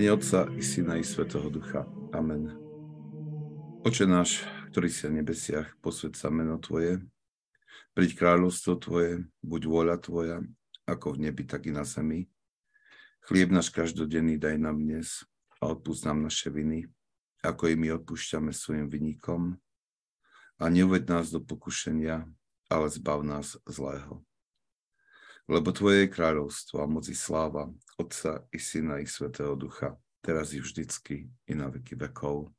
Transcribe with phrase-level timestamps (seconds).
[0.00, 1.84] mene Otca i Syna i Svetého Ducha.
[2.16, 2.48] Amen.
[3.84, 7.04] Oče náš, ktorý si v nebesiach, posved sa meno Tvoje,
[7.92, 10.40] príď kráľovstvo Tvoje, buď vôľa Tvoja,
[10.88, 12.32] ako v nebi, tak i na zemi.
[13.28, 15.20] Chlieb náš každodenný daj nám dnes
[15.60, 16.88] a odpúsť nám naše viny,
[17.44, 19.60] ako i my odpúšťame svojim vynikom.
[20.56, 22.24] A neuved nás do pokušenia,
[22.72, 24.24] ale zbav nás zlého
[25.50, 27.66] lebo Tvoje je kráľovstvo a moci sláva
[27.98, 32.54] Otca i Syna i Svetého Ducha, teraz i vždycky i na veky vekov.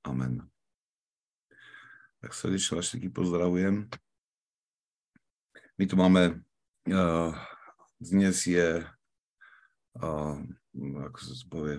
[0.00, 0.40] Amen.
[2.24, 3.84] Tak srdečne vás všetky pozdravujem.
[5.76, 6.40] My tu máme,
[6.88, 7.36] uh,
[8.00, 8.80] dnes je,
[10.00, 10.36] uh,
[11.04, 11.76] ako sa to povie,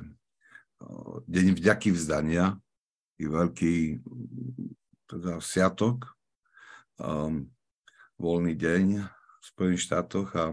[0.85, 2.61] uh, deň vďaky vzdania,
[3.17, 4.05] i veľký
[5.09, 6.13] teda sviatok,
[7.01, 7.49] um,
[8.21, 9.16] voľný deň,
[9.47, 10.45] Spojených štátoch a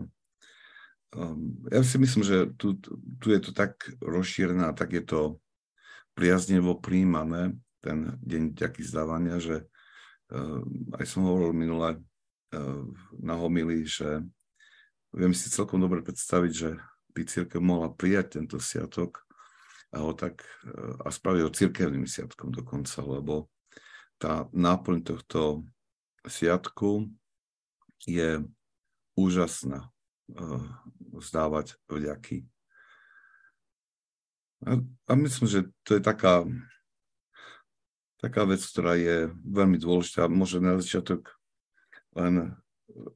[1.18, 2.78] um, ja si myslím, že tu,
[3.18, 5.20] tu je to tak rozšírené a tak je to
[6.14, 9.66] priaznevo príjmané, ten deň ďaký zdávania, že
[10.30, 10.62] uh,
[10.94, 12.84] aj som hovoril minule uh,
[13.18, 14.22] na homily, že
[15.10, 16.70] viem si celkom dobre predstaviť, že
[17.14, 19.26] by církev mohla prijať tento sviatok
[19.90, 23.50] a ho tak uh, a spraviť ho církevným sviatkom dokonca, lebo
[24.22, 25.66] tá náplň tohto
[26.24, 27.10] sviatku
[28.08, 28.40] je
[29.14, 29.90] úžasná
[30.34, 30.64] uh,
[31.14, 32.46] vzdávať vďaky.
[34.64, 36.48] A, a myslím, že to je taká,
[38.18, 40.26] taká vec, ktorá je veľmi dôležitá.
[40.26, 41.36] Možno na začiatok
[42.16, 42.56] len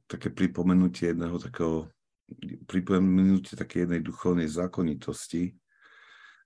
[0.05, 1.89] také pripomenutie jedného takého,
[2.69, 5.57] pripomenutie také jednej duchovnej zákonitosti,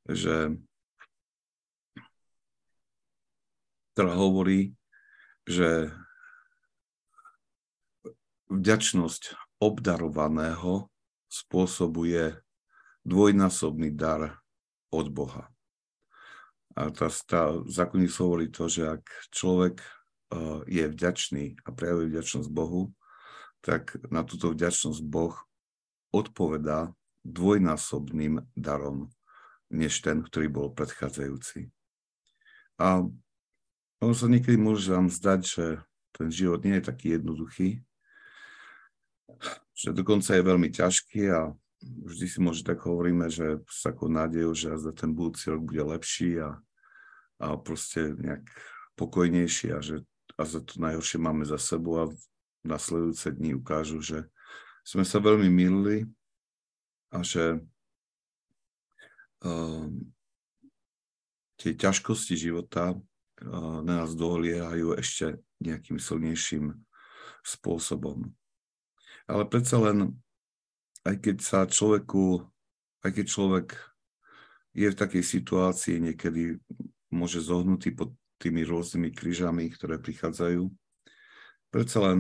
[0.08, 0.56] že
[3.94, 4.73] ktorá hovorí,
[5.44, 5.92] že
[8.48, 10.92] vďačnosť obdarovaného
[11.31, 12.36] spôsobuje
[13.08, 14.43] dvojnásobný dar
[14.92, 15.48] od Boha.
[16.76, 22.49] A tá, tá zákonník hovorí to, že ak človek uh, je vďačný a prejavuje vďačnosť
[22.49, 22.92] Bohu,
[23.64, 25.38] tak na túto vďačnosť Boh
[26.11, 26.92] odpovedá
[27.23, 29.08] dvojnásobným darom,
[29.71, 31.71] než ten, ktorý bol predchádzajúci.
[32.82, 33.05] A
[34.04, 35.65] ono sa niekedy môže vám zdať, že
[36.11, 37.80] ten život nie je taký jednoduchý,
[39.73, 41.52] že dokonca je veľmi ťažký a
[41.83, 45.83] vždy si možno tak hovoríme, že s takou nádejou, že za ten budúci rok bude
[45.83, 46.55] lepší a,
[47.44, 48.45] a proste nejak
[48.95, 52.05] pokojnejší a že a za to najhoršie máme za sebou a
[52.66, 54.26] nasledujúce dni ukážu, že
[54.82, 56.10] sme sa veľmi milili
[57.14, 57.61] a že
[59.45, 59.86] uh,
[61.61, 66.73] tie ťažkosti života uh, na nás dohliehajú ešte nejakým silnejším
[67.45, 68.33] spôsobom.
[69.28, 70.20] Ale predsa len,
[71.08, 72.44] aj keď sa človeku,
[73.04, 73.67] aj keď človek
[74.73, 76.58] je v takej situácii, niekedy
[77.14, 80.67] môže zohnutý pod tými rôznymi krížami, ktoré prichádzajú,
[81.72, 82.20] predsa len,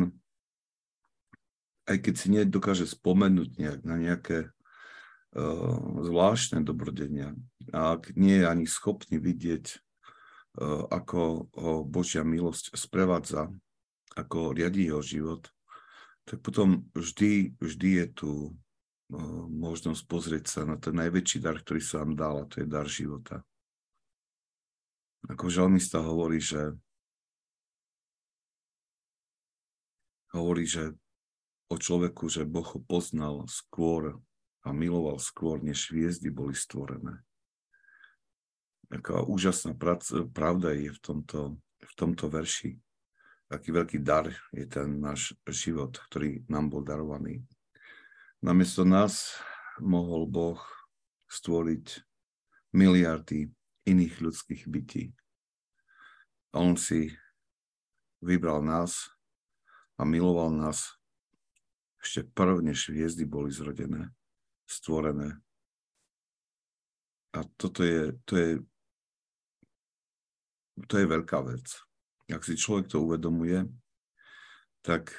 [1.89, 7.35] aj keď si nedokáže spomenúť nejak na nejaké uh, zvláštne dobrodenia
[7.75, 9.65] a ak nie je ani schopný vidieť,
[10.63, 13.51] uh, ako ho Božia milosť sprevádza,
[14.15, 15.51] ako riadí jeho život,
[16.23, 18.31] tak potom vždy, vždy je tu
[19.51, 22.87] možnosť pozrieť sa na ten najväčší dar, ktorý sa vám dal, a to je dar
[22.87, 23.43] života.
[25.29, 26.75] Ako žalmista hovorí, že
[30.33, 30.97] hovorí, že
[31.69, 34.17] o človeku, že Boh ho poznal skôr
[34.63, 37.21] a miloval skôr, než hviezdy boli stvorené.
[38.89, 39.73] Taká úžasná
[40.31, 42.77] pravda je v tomto, v tomto verši
[43.53, 47.45] aký veľký dar je ten náš život, ktorý nám bol darovaný.
[48.41, 49.37] Namiesto nás
[49.77, 50.59] mohol Boh
[51.29, 52.01] stvoriť
[52.73, 53.53] miliardy
[53.85, 55.13] iných ľudských bytí.
[56.57, 57.13] On si
[58.21, 59.09] vybral nás
[59.97, 60.97] a miloval nás
[62.01, 64.11] ešte prv, než hviezdy boli zrodené,
[64.67, 65.39] stvorené.
[67.33, 68.51] A toto je, to je,
[70.85, 71.65] to je veľká vec
[72.31, 73.67] ak si človek to uvedomuje,
[74.83, 75.11] tak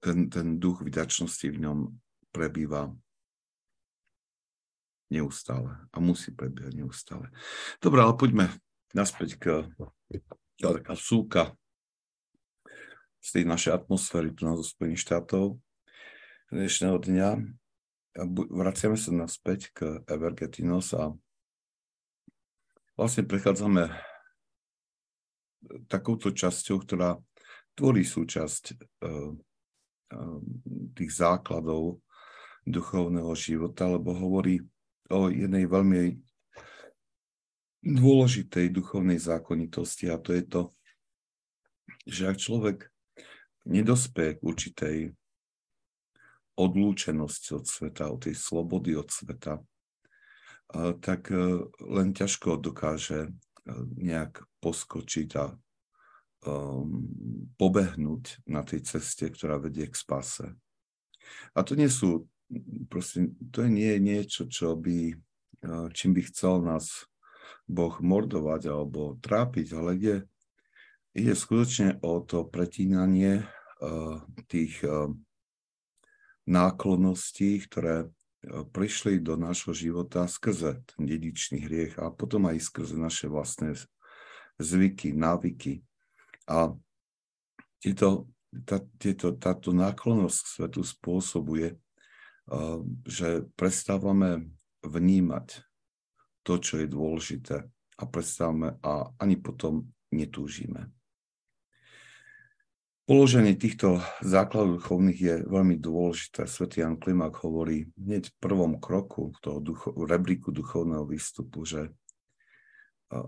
[0.00, 1.78] ten, ten duch vďačnosti v ňom
[2.32, 2.94] prebýva
[5.10, 7.26] neustále a musí prebiehať neustále.
[7.82, 8.46] Dobre, ale poďme
[8.94, 9.44] naspäť k
[10.56, 11.42] taká súka
[13.20, 15.58] z tej našej atmosféry tu na zo Spojených štátov
[16.50, 17.30] dnešného dňa.
[18.50, 21.14] Vraciame sa naspäť k Evergetinos a
[22.98, 24.09] vlastne prechádzame
[25.88, 27.16] takouto časťou, ktorá
[27.76, 28.64] tvorí súčasť
[29.04, 30.40] uh, uh,
[30.96, 32.00] tých základov
[32.66, 34.60] duchovného života, lebo hovorí
[35.10, 36.16] o jednej veľmi
[37.80, 40.62] dôležitej duchovnej zákonitosti a to je to,
[42.04, 42.78] že ak človek
[43.64, 44.96] nedospie k určitej
[46.60, 49.64] odlúčenosti od sveta, od tej slobody od sveta,
[51.00, 53.32] tak e, len ťažko dokáže
[53.96, 57.04] nejak poskočiť a um,
[57.56, 60.56] pobehnúť na tej ceste, ktorá vedie k spase.
[61.54, 62.26] A to nie sú,
[62.88, 65.16] proste, to nie je niečo, čo by, e,
[65.94, 67.06] čím by chcel nás
[67.70, 70.16] Boh mordovať alebo trápiť, ale ide,
[71.14, 73.46] ide skutočne o to pretínanie
[73.78, 74.18] uh,
[74.50, 75.06] tých uh,
[76.50, 82.96] náklonností, ktoré uh, prišli do nášho života skrze ten dedičný hriech a potom aj skrze
[82.96, 83.76] naše vlastné
[84.56, 85.84] zvyky, návyky.
[86.48, 86.72] A
[87.80, 88.28] tieto,
[88.64, 91.76] tá, tieto, táto náklonnosť k svetu spôsobuje,
[93.04, 94.52] že prestávame
[94.84, 95.64] vnímať
[96.42, 97.56] to, čo je dôležité
[98.00, 100.88] a predstavme a ani potom netúžime.
[103.08, 106.46] Položenie týchto základov duchovných je veľmi dôležité.
[106.46, 111.90] Svetý Jan Klimak hovorí hneď v prvom kroku toho ducho, rebríku duchovného výstupu, že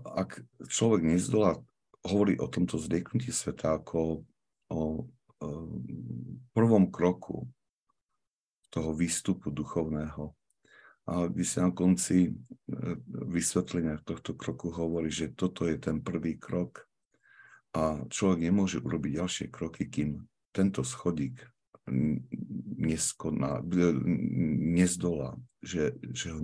[0.07, 0.39] ak
[0.71, 1.59] človek nezdolá,
[2.03, 4.23] hovorí o tomto zrieknutí sveta ako
[4.71, 5.07] o,
[5.39, 5.49] o
[6.55, 7.47] prvom kroku
[8.71, 10.31] toho výstupu duchovného,
[11.03, 12.33] a vy sa na konci e,
[13.27, 16.87] vysvetlenia tohto kroku hovorí, že toto je ten prvý krok
[17.73, 20.21] a človek nemôže urobiť ďalšie kroky, kým
[20.53, 21.41] tento schodík
[22.79, 23.59] neskoná,
[24.77, 26.39] nezdolá, že, že ho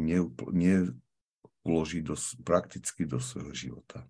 [0.51, 4.09] neuloží do, prakticky do svojho života.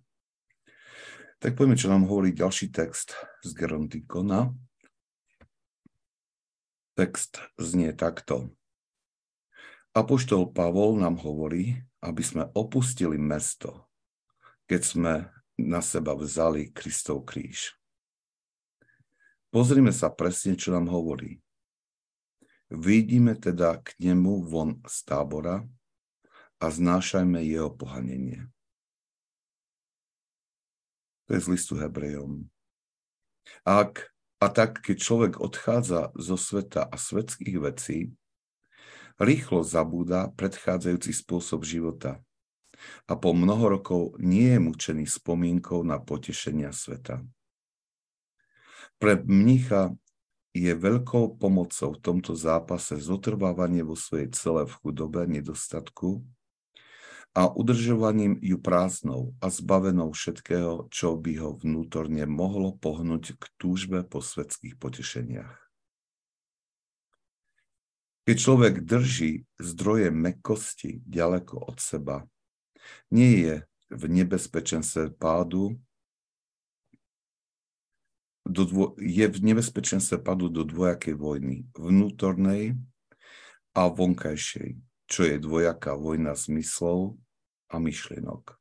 [1.40, 4.52] Tak poďme, čo nám hovorí ďalší text z Gerontikona.
[6.98, 8.52] Text znie takto.
[9.96, 13.88] Apoštol Pavol nám hovorí, aby sme opustili mesto,
[14.68, 15.12] keď sme
[15.66, 17.76] na seba vzali Kristov kríž.
[19.50, 21.42] Pozrime sa presne, čo nám hovorí.
[22.70, 25.66] Vidíme teda k nemu von z tábora
[26.62, 28.46] a znášajme jeho pohanenie.
[31.26, 32.46] To je z listu Hebrejom.
[33.66, 37.98] Ak, a tak, keď človek odchádza zo sveta a svetských vecí,
[39.18, 42.22] rýchlo zabúda predchádzajúci spôsob života
[43.08, 47.24] a po mnoho rokov nie je mučený spomienkou na potešenia sveta.
[49.00, 49.96] Pre mnicha
[50.52, 56.26] je veľkou pomocou v tomto zápase zotrvávanie vo svojej cele v chudobe, nedostatku
[57.30, 64.02] a udržovaním ju prázdnou a zbavenou všetkého, čo by ho vnútorne mohlo pohnúť k túžbe
[64.02, 65.54] po svetských potešeniach.
[68.26, 72.26] Keď človek drží zdroje mekosti ďaleko od seba,
[73.10, 73.54] nie je
[73.90, 75.78] v nebezpečenstve pádu,
[78.46, 82.74] do dvo, je v nebezpečenstve pádu do dvojakej vojny, vnútornej
[83.76, 87.18] a vonkajšej, čo je dvojaká vojna zmyslov
[87.70, 88.58] a myšlienok.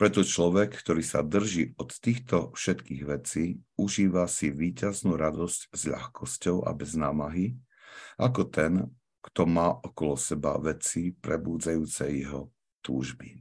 [0.00, 6.64] Preto človek, ktorý sa drží od týchto všetkých vecí, užíva si víťaznú radosť s ľahkosťou
[6.66, 7.54] a bez námahy,
[8.18, 8.72] ako ten,
[9.22, 12.50] kto má okolo seba veci prebúdzajúce jeho
[12.82, 13.40] túžby.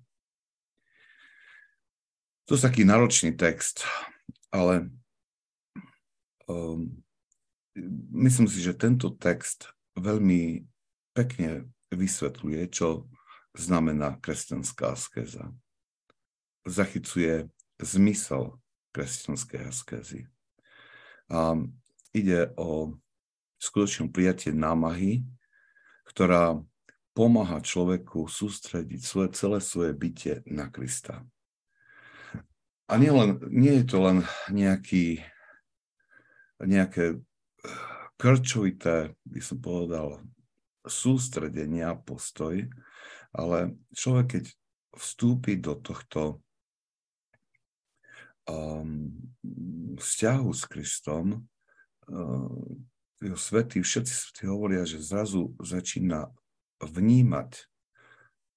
[2.46, 3.88] To je taký náročný text,
[4.52, 4.92] ale
[6.48, 6.92] um,
[8.12, 10.66] myslím si, že tento text veľmi
[11.16, 13.08] pekne vysvetľuje, čo
[13.56, 15.52] znamená kresťanská askéza.
[16.64, 18.60] Zachycuje zmysel
[18.92, 20.22] kresťanskej askézy.
[21.32, 21.56] A
[22.12, 22.96] ide o
[23.64, 25.24] skutočnom prijatie námahy,
[26.12, 26.60] ktorá
[27.12, 31.28] pomáha človeku sústrediť svoje, celé svoje bytie na Krista.
[32.92, 34.18] A nie, len, nie je to len
[34.52, 35.24] nejaký,
[36.60, 37.22] nejaké eh,
[38.20, 40.20] krčovité, by som povedal,
[40.84, 42.68] sústredenie a postoj,
[43.32, 44.44] ale človek, keď
[44.98, 46.44] vstúpi do tohto
[48.50, 49.14] um,
[49.96, 51.48] vzťahu s Kristom,
[52.10, 52.82] um,
[53.38, 56.34] svetí, všetci svetí hovoria, že zrazu začína
[56.86, 57.52] vnímať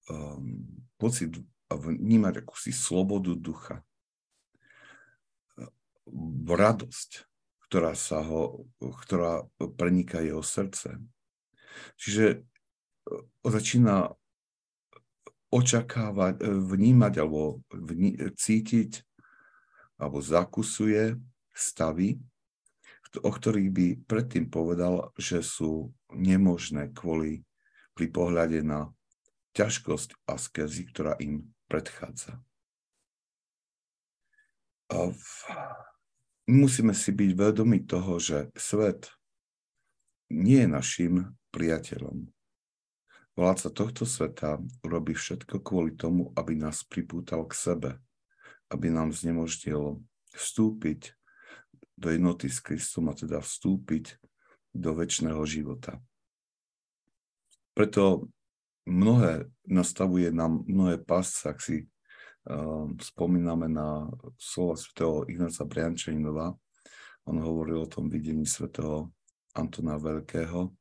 [0.09, 0.65] um,
[0.97, 1.33] pocit
[1.69, 3.81] a vnímať akúsi slobodu ducha.
[6.45, 7.25] Radosť,
[7.65, 11.01] ktorá, sa ho, ktorá preniká jeho srdce.
[11.97, 14.13] Čiže uh, začína
[15.49, 19.01] očakávať, uh, vnímať alebo vní, cítiť
[19.95, 21.15] alebo zakusuje
[21.55, 22.19] stavy,
[23.23, 27.47] o ktorých by predtým povedal, že sú nemožné kvôli
[27.95, 28.91] pri pohľade na
[29.55, 32.43] ťažkosť askezy, ktorá im predchádza.
[34.91, 35.27] A v,
[36.45, 39.09] musíme si byť vedomi toho, že svet
[40.29, 41.13] nie je našim
[41.49, 42.29] priateľom.
[43.35, 47.91] Vládca tohto sveta urobí všetko kvôli tomu, aby nás pripútal k sebe,
[48.71, 49.99] aby nám znemožnil
[50.35, 51.15] vstúpiť
[51.95, 54.19] do jednoty s Kristom a teda vstúpiť
[54.75, 55.99] do väčšného života.
[57.75, 58.31] Preto
[58.87, 64.07] mnohé nastavuje nám mnohé pásce, ak si uh, spomíname na
[64.39, 66.55] slova svätého Ignáca Briančaninova,
[67.27, 69.11] on hovoril o tom videní svätého
[69.51, 70.71] Antona Veľkého,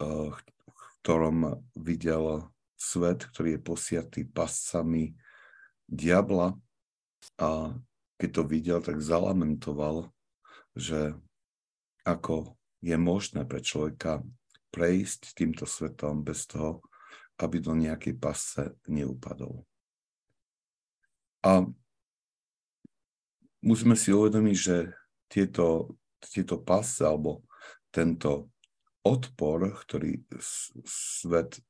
[0.00, 2.48] uh, v ktorom videl
[2.78, 5.12] svet, ktorý je posiatý pascami
[5.84, 6.56] diabla.
[7.36, 7.76] A
[8.16, 10.08] keď to videl, tak zalamentoval,
[10.72, 11.12] že
[12.06, 14.22] ako je možné pre človeka
[14.70, 16.84] prejsť týmto svetom bez toho,
[17.38, 19.62] aby do nejakej pasce neupadol.
[21.46, 21.62] A
[23.62, 24.76] musíme si uvedomiť, že
[25.30, 27.46] tieto, tieto pasce alebo
[27.94, 28.50] tento
[29.06, 30.20] odpor, ktorý
[30.84, 31.62] svet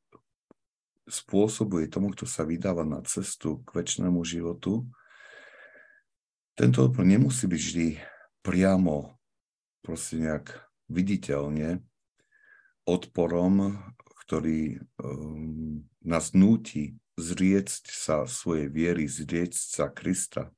[1.09, 4.85] spôsobuje tomu, kto sa vydáva na cestu k väčšnému životu,
[6.53, 7.89] tento odpor nemusí byť vždy
[8.45, 9.17] priamo,
[9.81, 10.53] proste nejak
[10.91, 11.81] viditeľne
[12.89, 13.77] odporom,
[14.25, 20.49] ktorý um, nás núti zriecť sa svojej viery, zriecť sa Krista.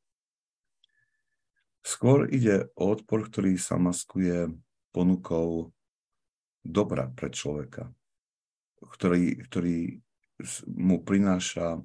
[1.81, 4.53] Skôr ide o odpor, ktorý sa maskuje
[4.93, 5.73] ponukou
[6.61, 7.89] dobra pre človeka,
[8.85, 9.99] ktorý, ktorý
[10.69, 11.81] mu prináša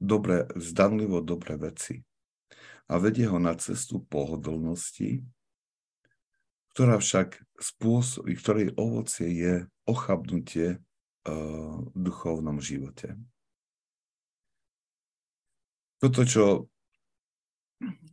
[0.00, 2.00] dobre, zdanlivo dobré veci
[2.88, 5.20] a vedie ho na cestu pohodlnosti,
[6.72, 13.18] ktorá však spôsobí, ktorej ovocie je ochabnutie uh, v duchovnom živote.
[16.00, 16.44] Toto, čo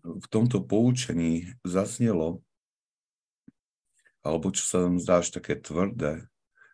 [0.04, 2.44] v tomto poučení zaznelo,
[4.24, 6.28] alebo čo sa nám zdá až také tvrdé,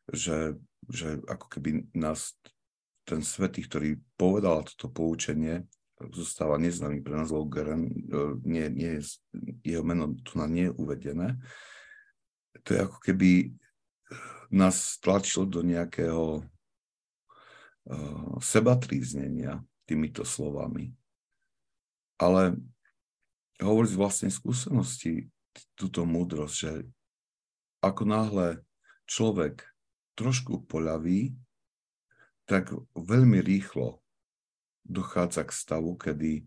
[0.10, 0.58] že,
[0.90, 2.34] že ako keby nás
[3.06, 5.68] ten svetý, ktorý povedal toto poučenie,
[6.12, 7.94] zostáva neznámy pre nás Geren, e,
[8.44, 9.22] nie, nie je,
[9.64, 11.40] jeho meno tu na nie je uvedené.
[12.62, 13.50] To je ako keby
[14.54, 20.94] nás tlačil do nejakého uh, sebatríznenia týmito slovami.
[22.22, 22.56] Ale
[23.58, 25.28] hovorí z vlastnej skúsenosti
[25.74, 26.74] túto múdrosť, že
[27.82, 28.48] ako náhle
[29.10, 29.66] človek
[30.14, 31.34] trošku poľaví,
[32.46, 34.00] tak veľmi rýchlo
[34.86, 36.46] dochádza k stavu, kedy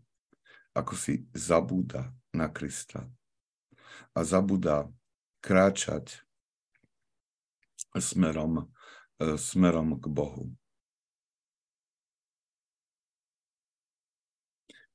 [0.77, 3.09] ako si zabúda na Krista
[4.13, 4.93] a zabúda
[5.47, 6.26] kráčať
[7.95, 8.67] smerom,
[9.23, 10.50] e, smerom k Bohu.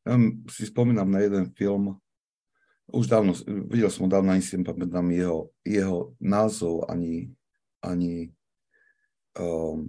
[0.04, 0.20] Ja
[0.52, 1.96] si spomínam na jeden film,
[2.92, 3.32] už dávno,
[3.72, 7.32] videl som ho dávno, ani si pamätám jeho, jeho názov, ani,
[7.80, 8.36] ani
[9.40, 9.88] um,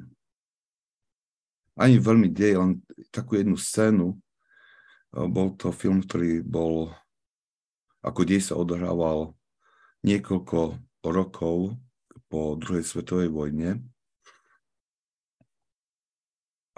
[1.76, 2.72] ani veľmi deje, len
[3.08, 4.20] takú jednu scénu.
[5.12, 6.92] Bol to film, ktorý bol,
[8.04, 9.36] ako dej sa odohrával
[10.02, 11.78] niekoľko rokov
[12.30, 13.82] po druhej svetovej vojne.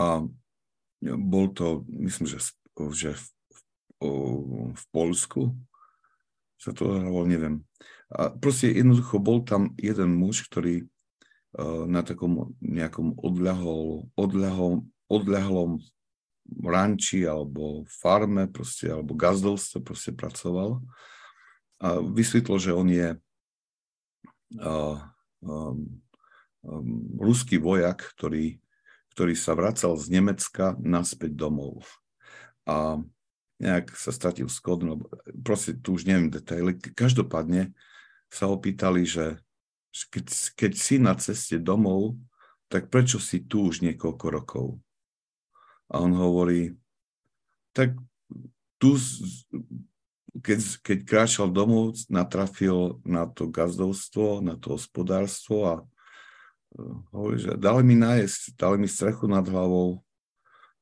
[0.00, 0.26] A
[1.04, 2.38] bol to, myslím, že,
[2.97, 3.25] že v,
[4.75, 5.54] v Polsku
[6.59, 7.57] sa to odohrávalo, neviem.
[8.09, 10.88] A proste jednoducho bol tam jeden muž, ktorý
[11.54, 15.78] Eh, na takom nejakom odľahol, odľahol, odľahlom
[16.66, 20.83] ranči alebo farme proste, alebo gazdovstve proste pracoval.
[21.85, 24.97] A vysvetlo, že on je uh,
[25.45, 26.00] um,
[26.64, 28.57] um, ruský vojak, ktorý,
[29.12, 31.85] ktorý sa vracal z Nemecka naspäť domov.
[32.64, 33.05] A
[33.61, 35.05] nejak sa stratil skod, no
[35.45, 36.73] proste tu už neviem detaily.
[36.81, 37.76] Každopádne
[38.33, 39.38] sa opýtali, že
[40.11, 40.26] keď,
[40.57, 42.17] keď si na ceste domov,
[42.73, 44.67] tak prečo si tu už niekoľko rokov?
[45.93, 46.75] A on hovorí,
[47.76, 47.95] tak
[48.81, 48.99] tu,
[50.43, 55.85] keď, keď kráčal domov, natrafil na to gazdovstvo, na to hospodárstvo a e,
[57.14, 60.03] hovorí, že dali mi nájsť, dali mi strechu nad hlavou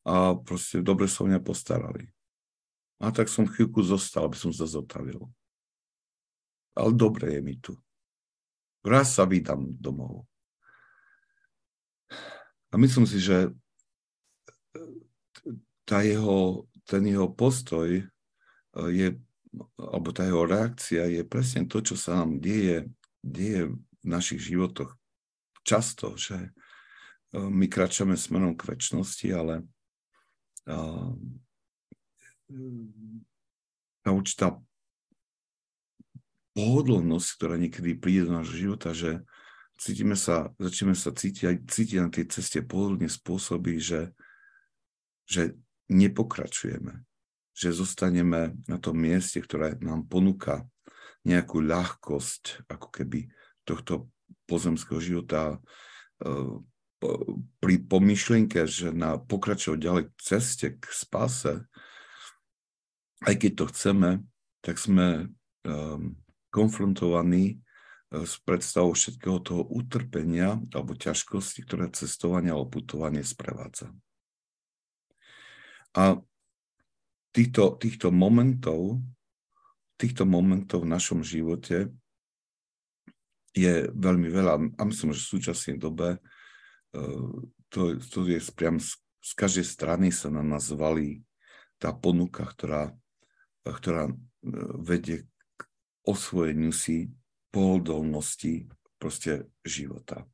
[0.09, 2.09] a proste dobre sa o mňa postarali.
[3.03, 5.21] A tak som chvíľku zostal, aby som sa zotavil.
[6.73, 7.77] Ale dobre je mi tu.
[8.81, 10.25] Raz sa vydám domov.
[12.73, 13.53] A myslím si, že
[15.85, 18.07] tá jeho, ten jeho postoj eh,
[18.73, 19.09] je
[19.77, 22.89] alebo tá jeho reakcia je presne to, čo sa nám deje,
[23.21, 24.97] deje v našich životoch.
[25.63, 26.51] Často, že
[27.33, 29.65] my kračame smerom k väčšnosti, ale
[34.03, 34.59] tá určitá
[36.53, 39.25] pohodlnosť, ktorá niekedy príde do nášho života, že
[39.81, 44.13] cítime sa, začneme sa cítiť, cítiť na tej ceste pohodlne spôsobí, že,
[45.25, 45.57] že
[45.89, 47.01] nepokračujeme,
[47.53, 50.65] že zostaneme na tom mieste, ktoré nám ponúka
[51.23, 53.31] nejakú ľahkosť, ako keby
[53.63, 54.11] tohto
[54.51, 55.61] pozemského života
[56.25, 56.59] eh,
[57.59, 61.67] pri pomyšlienke, že na pokračovať ďalej ceste, k spase,
[63.27, 64.11] aj keď to chceme,
[64.63, 65.31] tak sme
[65.67, 66.15] um,
[66.55, 73.91] konfrontovaní uh, s predstavou všetkého toho utrpenia alebo ťažkosti, ktoré cestovanie alebo putovanie sprevádza.
[75.93, 76.23] A
[77.33, 79.01] týchto, týchto momentov,
[79.97, 81.91] týchto momentov v našom živote
[83.53, 84.55] je veľmi veľa.
[84.77, 86.21] A myslím, že v súčasnej dobe
[87.73, 91.25] to, to je priam z, z každej strany sa na nás valí
[91.81, 92.93] tá ponuka, ktorá,
[93.65, 94.15] ktorá e,
[94.77, 95.25] vedie
[95.57, 95.61] k
[96.05, 97.11] osvojeniu si
[97.49, 98.69] pohodlnosti
[99.01, 100.29] proste života.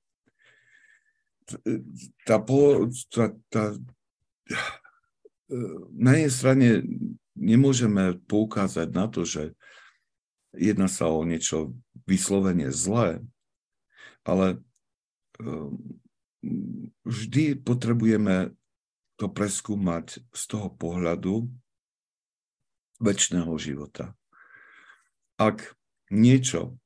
[1.62, 1.80] E,
[2.26, 3.62] tá, tá, tá,
[4.50, 4.58] e,
[5.96, 6.68] na jednej strane
[7.36, 9.56] nemôžeme poukázať na to, že
[10.52, 13.24] jedná sa o niečo vyslovene zlé,
[14.24, 14.60] ale
[17.04, 18.52] vždy potrebujeme
[19.18, 21.50] to preskúmať z toho pohľadu
[23.02, 24.14] väčšného života.
[25.38, 25.74] Ak
[26.10, 26.78] niečo,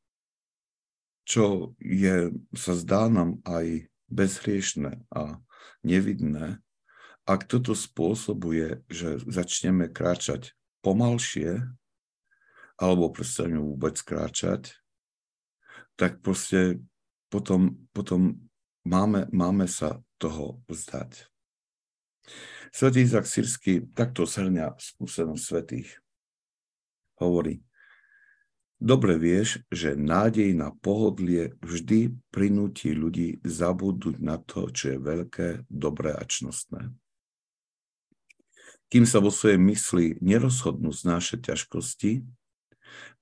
[1.25, 5.40] čo je, sa zdá nám aj bezhriešne a
[5.81, 6.61] nevidné,
[7.23, 11.62] ak toto spôsobuje, že začneme kráčať pomalšie,
[12.75, 14.75] alebo prestaneme vôbec kráčať,
[15.94, 16.83] tak proste
[17.31, 18.42] potom, potom
[18.83, 21.31] máme, máme sa toho vzdať.
[22.73, 25.90] Svetý Izak Sirsky takto shrňa skúsenosť svetých.
[27.20, 27.62] Hovorí,
[28.81, 35.49] dobre vieš, že nádej na pohodlie vždy prinúti ľudí zabudnúť na to, čo je veľké,
[35.70, 36.90] dobré a čnostné.
[38.92, 42.28] Kým sa vo svojej mysli nerozhodnú znášať ťažkosti,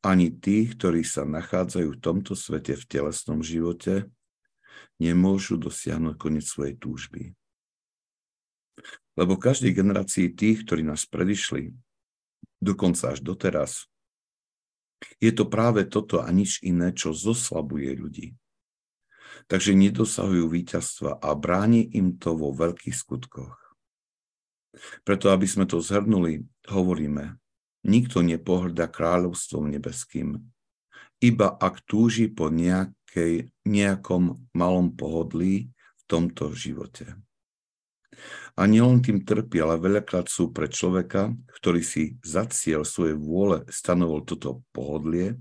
[0.03, 4.11] ani tí, ktorí sa nachádzajú v tomto svete v telesnom živote,
[4.99, 7.23] nemôžu dosiahnuť koniec svojej túžby.
[9.15, 11.71] Lebo každej generácii tých, ktorí nás predišli,
[12.59, 13.87] dokonca až doteraz,
[15.23, 18.35] je to práve toto a nič iné, čo zoslabuje ľudí.
[19.47, 23.60] Takže nedosahujú víťazstva a bráni im to vo veľkých skutkoch.
[25.03, 27.37] Preto, aby sme to zhrnuli, hovoríme,
[27.85, 30.39] nikto nepohrda kráľovstvom nebeským,
[31.21, 37.19] iba ak túži po nejak, nejakej, nejakom malom pohodlí v tomto živote.
[38.55, 43.67] A nielen tým trpí, ale veľakrát sú pre človeka, ktorý si za cieľ svojej vôle
[43.67, 45.39] stanovol toto pohodlie,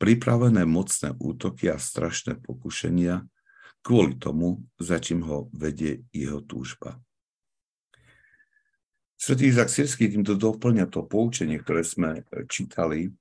[0.00, 3.24] pripravené mocné útoky a strašné pokušenia
[3.84, 6.96] kvôli tomu, za čím ho vedie jeho túžba.
[9.14, 13.14] Svetý Izak Sirský týmto doplňa to poučenie, ktoré sme čítali,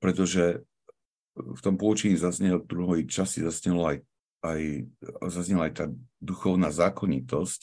[0.00, 0.64] pretože
[1.34, 3.98] v tom poučení zaznel v druhej časti zaznelo aj,
[4.46, 4.62] aj,
[5.28, 5.86] zaznela aj tá
[6.22, 7.60] duchovná zákonitosť,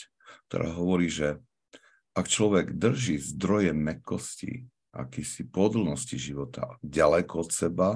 [0.52, 1.40] ktorá hovorí, že
[2.12, 7.90] ak človek drží zdroje mekosti, akýsi podlnosti života ďaleko od seba,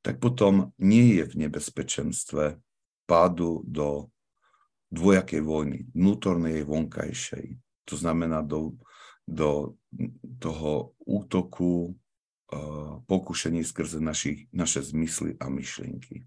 [0.00, 2.56] tak potom nie je v nebezpečenstve
[3.04, 4.08] pádu do
[4.94, 7.58] dvojakej vojny, vnútornej vonkajšej.
[7.90, 8.78] To znamená do,
[9.26, 9.74] do
[10.38, 11.98] toho útoku
[13.10, 16.22] pokušení skrze našich, naše zmysly a myšlienky.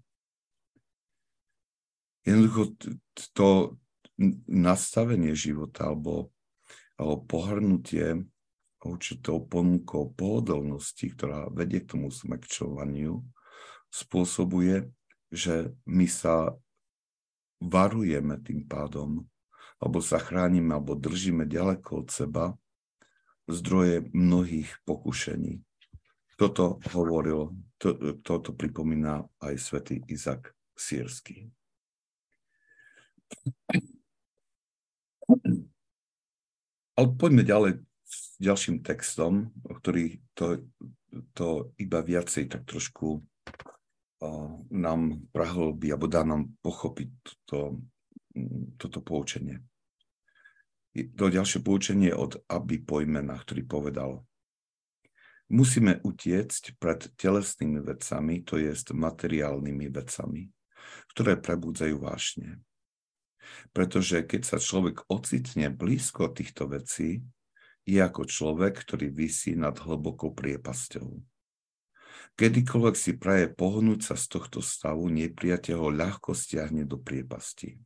[2.28, 2.76] Jednoducho
[3.32, 3.80] to
[4.44, 6.28] nastavenie života alebo,
[7.00, 8.28] alebo pohrnutie
[8.84, 13.24] určitou ponukou pohodlnosti, ktorá vedie k tomu smekčovaniu,
[13.88, 14.92] spôsobuje,
[15.32, 16.52] že my sa
[17.58, 19.26] varujeme tým pádom,
[19.78, 22.44] alebo sa chránime, alebo držíme ďaleko od seba
[23.48, 25.62] zdroje mnohých pokušení.
[26.38, 27.50] Toto hovoril,
[27.82, 31.50] to, toto pripomína aj svätý Izak Sírsky.
[36.94, 37.72] Ale poďme ďalej
[38.06, 40.62] s ďalším textom, ktorý to,
[41.34, 43.22] to iba viacej tak trošku
[44.70, 47.78] nám prahlbí, alebo dá nám pochopiť toto,
[48.74, 49.62] toto poučenie.
[51.14, 54.26] to ďalšie poučenie od Aby Pojmena, ktorý povedal,
[55.48, 60.50] musíme utiecť pred telesnými vecami, to je materiálnymi vecami,
[61.14, 62.58] ktoré prebudzajú vášne.
[63.72, 67.24] Pretože keď sa človek ocitne blízko týchto vecí,
[67.88, 71.08] je ako človek, ktorý vysí nad hlbokou priepasťou.
[72.38, 77.78] Kedykoľvek si praje pohnúť sa z tohto stavu, nepriateľ ho ľahko stiahne do priepasti.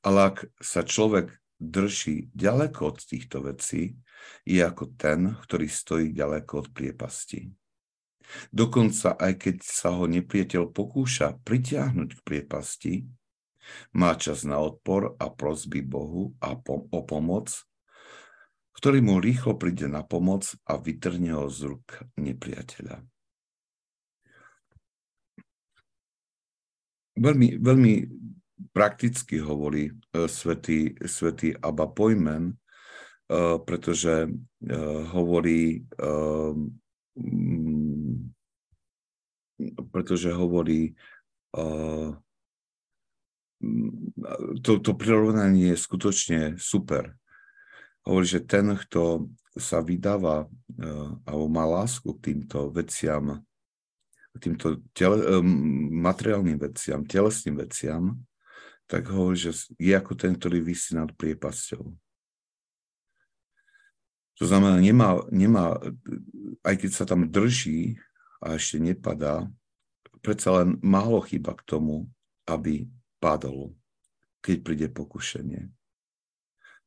[0.00, 3.98] Ale ak sa človek drží ďaleko od týchto vecí,
[4.48, 7.52] je ako ten, ktorý stojí ďaleko od priepasti.
[8.48, 12.94] Dokonca aj keď sa ho nepriateľ pokúša pritiahnuť k priepasti,
[13.96, 17.52] má čas na odpor a prosby Bohu a pom- o pomoc,
[18.74, 23.00] ktorý mu rýchlo príde na pomoc a vytrne ho z rúk nepriateľa.
[27.14, 27.94] Veľmi, veľmi
[28.74, 32.58] prakticky hovorí uh, svätý, svätý Abba Pojmen,
[33.30, 36.74] uh, pretože uh, hovorí um,
[39.94, 40.98] pretože hovorí
[44.62, 47.14] to, to prirovnanie je skutočne super.
[48.04, 50.44] Hovorí, že ten, kto sa vydáva
[51.24, 53.40] alebo má lásku k týmto veciam,
[54.34, 55.40] k týmto tele,
[55.94, 58.18] materiálnym veciam, telesným veciam,
[58.84, 61.84] tak hovorí, že je ako ten, ktorý vysí nad priepasťou.
[64.34, 65.78] To znamená, nemá, nemá,
[66.66, 67.96] aj keď sa tam drží
[68.42, 69.48] a ešte nepadá,
[70.20, 72.10] predsa len málo chyba k tomu,
[72.44, 72.90] aby
[73.22, 73.72] padol,
[74.42, 75.70] keď príde pokušenie.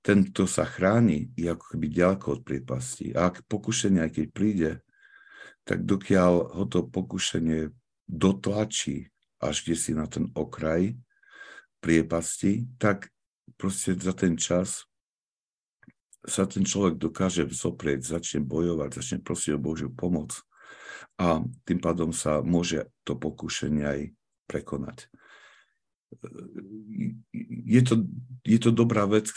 [0.06, 3.12] Ten, kto sa chráni, je ako keby ďaleko od priepasti.
[3.18, 4.72] A ak pokušenie, aj keď príde,
[5.68, 7.76] tak dokiaľ ho to pokušenie
[8.08, 10.98] dotlačí až kde si na ten okraj,
[11.78, 13.14] priepasti, tak
[13.56, 14.90] proste za ten čas
[16.26, 20.36] sa ten človek dokáže vzoprieť, začne bojovať, začne prosiť o Božiu pomoc
[21.22, 24.00] a tým pádom sa môže to pokušenie aj
[24.50, 25.08] prekonať.
[27.68, 28.08] Je to,
[28.48, 29.28] je to dobrá vec,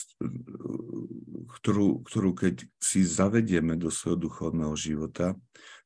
[1.61, 5.35] ktorú, ktorú keď si zavedieme do svojho duchovného života,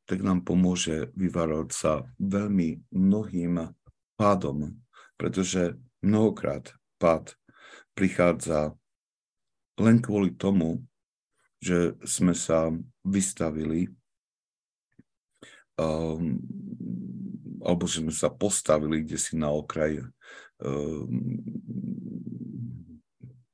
[0.05, 3.73] tak nám pomôže vyvarovať sa veľmi mnohým
[4.21, 4.77] pádom,
[5.17, 7.33] pretože mnohokrát pád
[7.97, 8.77] prichádza
[9.81, 10.85] len kvôli tomu,
[11.65, 12.69] že sme sa
[13.01, 13.89] vystavili
[15.81, 16.37] um,
[17.65, 20.05] alebo že sme sa postavili kde si na okraj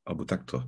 [0.06, 0.62] alebo takto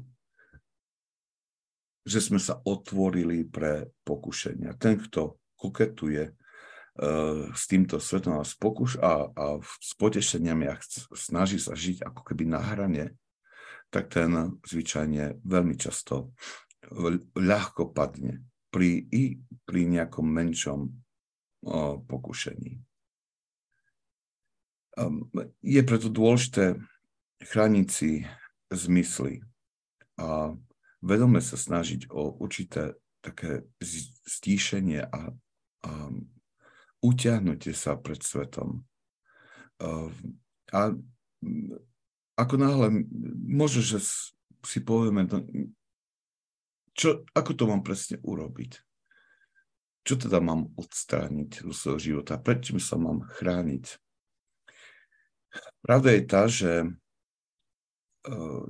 [2.02, 4.74] že sme sa otvorili pre pokušenia.
[4.74, 6.34] Ten, kto koketuje
[6.92, 10.76] Eh, s týmto svetom a, spokuš a, a s potešeniami a
[11.16, 13.16] snaží sa žiť ako keby na hrane,
[13.88, 16.36] tak ten zvyčajne veľmi často
[17.32, 22.76] ľahko padne pri, i pri nejakom menšom o, pokušení.
[24.92, 25.30] Um,
[25.64, 26.76] je preto dôležité
[27.40, 28.28] chrániť si
[28.68, 29.40] zmysly
[30.20, 30.52] a
[31.00, 33.64] vedome sa snažiť o určité také
[34.26, 35.32] stíšenie a,
[35.86, 35.92] a
[37.02, 38.86] utiahnutie sa pred svetom.
[39.82, 40.38] Ehm,
[40.70, 40.94] a
[42.38, 43.04] ako náhle,
[43.46, 43.98] možno, že
[44.62, 45.26] si povieme,
[46.94, 48.72] čo, ako to mám presne urobiť?
[50.02, 52.40] Čo teda mám odstrániť zo svojho života?
[52.40, 54.01] Prečo sa mám chrániť?
[55.82, 56.72] Pravda je tá, že
[58.26, 58.66] ehm,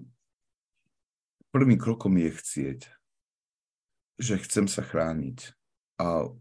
[1.53, 2.81] prvým krokom je chcieť,
[4.18, 5.55] že chcem sa chrániť.
[6.03, 6.33] A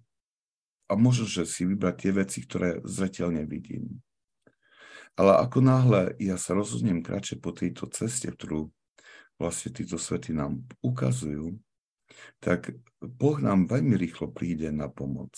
[0.91, 4.03] a možno, že si vybrať tie veci, ktoré zreteľne vidím.
[5.15, 8.67] Ale ako náhle ja sa rozhodnem kratšie po tejto ceste, ktorú
[9.39, 11.55] vlastne títo svety nám ukazujú,
[12.43, 15.31] tak Boh nám veľmi rýchlo príde na pomoc.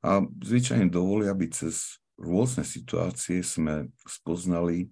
[0.00, 4.90] A zvyčajne dovolia, aby cez rôzne situácie sme spoznali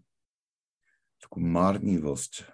[1.19, 2.47] takú márnivosť,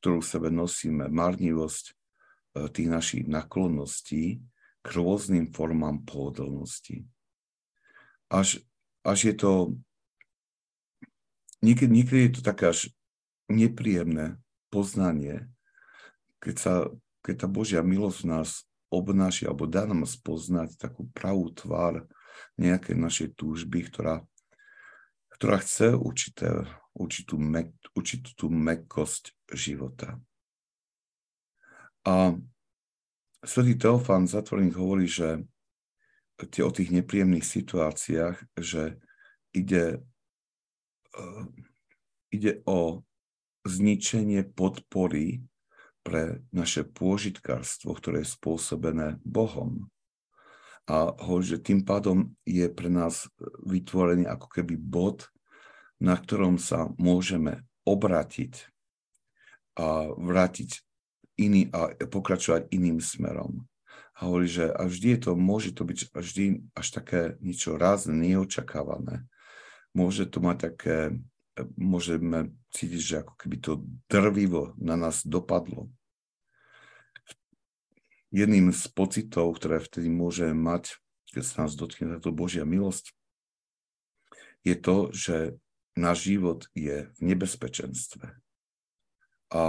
[0.00, 4.44] ktorú v sebe nosíme, márnivosť eh, tých našich naklonností,
[4.84, 7.08] k rôznym formám pohodlnosti.
[8.28, 8.60] Až,
[9.00, 9.52] až je to,
[11.64, 12.92] niekedy, niekedy je to také až
[13.48, 14.36] nepríjemné
[14.68, 15.48] poznanie,
[16.44, 16.74] keď, sa,
[17.24, 22.04] keď tá Božia milosť v nás obnáši alebo dá nám spoznať takú pravú tvár
[22.56, 24.22] nejakej našej túžby, ktorá,
[25.34, 30.18] ktorá chce určité, určitú, mek, určitú tú mekkosť života.
[32.04, 32.36] A
[33.44, 35.44] Svetý Teofán Zatvorník hovorí, že
[36.48, 38.96] tie, o tých nepríjemných situáciách, že
[39.52, 40.00] ide,
[41.16, 41.44] uh,
[42.32, 43.04] ide o
[43.64, 45.44] zničenie podpory
[46.04, 49.88] pre naše pôžitkárstvo, ktoré je spôsobené Bohom.
[50.84, 53.28] A hovorí, že tým pádom je pre nás
[53.64, 55.32] vytvorený ako keby bod,
[55.96, 58.68] na ktorom sa môžeme obratiť
[59.80, 60.84] a vrátiť
[61.40, 63.64] iný a pokračovať iným smerom.
[64.14, 66.44] A hovorí, že a vždy je to, môže to byť vždy
[66.76, 69.26] až také niečo rázne, neočakávané.
[69.90, 70.96] Môže to mať také
[71.78, 73.72] môžeme cítiť, že ako keby to
[74.10, 75.90] drvivo na nás dopadlo.
[78.34, 80.98] Jedným z pocitov, ktoré vtedy môžeme mať,
[81.30, 83.14] keď sa nás dotkne táto Božia milosť,
[84.66, 85.54] je to, že
[85.94, 88.34] náš život je v nebezpečenstve.
[89.54, 89.62] A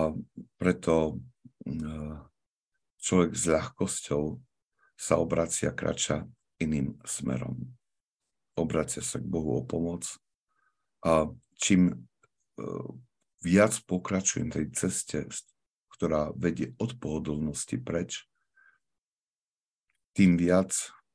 [0.58, 1.22] preto
[1.70, 2.18] eh,
[2.98, 4.24] človek s ľahkosťou
[4.98, 6.26] sa obracia krača
[6.58, 7.70] iným smerom.
[8.56, 10.08] Obracia sa k Bohu o pomoc
[11.04, 11.28] a
[11.60, 11.96] čím e,
[13.44, 15.28] viac pokračujem tej ceste,
[15.92, 18.24] ktorá vedie od pohodlnosti preč,
[20.16, 20.72] tým viac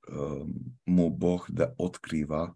[0.06, 0.52] um,
[0.84, 2.52] mu Boh da odkrýva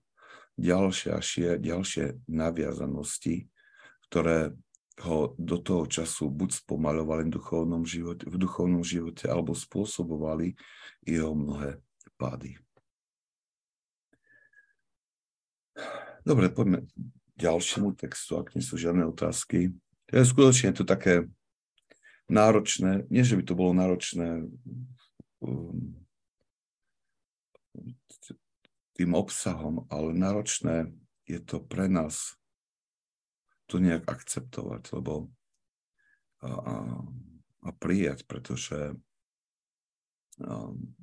[0.61, 3.49] ďalšie, ďalšie naviazanosti,
[4.07, 4.55] ktoré
[5.03, 10.55] ho do toho času buď spomaľovali v duchovnom živote, v duchovnom živote alebo spôsobovali
[11.03, 11.83] jeho mnohé
[12.15, 12.55] pády.
[16.23, 16.87] Dobre, poďme
[17.35, 19.75] ďalšiemu textu, ak nie sú žiadne otázky.
[20.07, 21.27] Je skutočne to také
[22.31, 24.47] náročné, nie že by to bolo náročné
[25.43, 26.04] um,
[28.95, 30.95] tým obsahom, ale náročné
[31.27, 32.39] je to pre nás
[33.67, 35.33] to nejak akceptovať, lebo
[36.45, 36.75] a, a,
[37.65, 38.93] a prijať, pretože
[40.39, 40.95] um,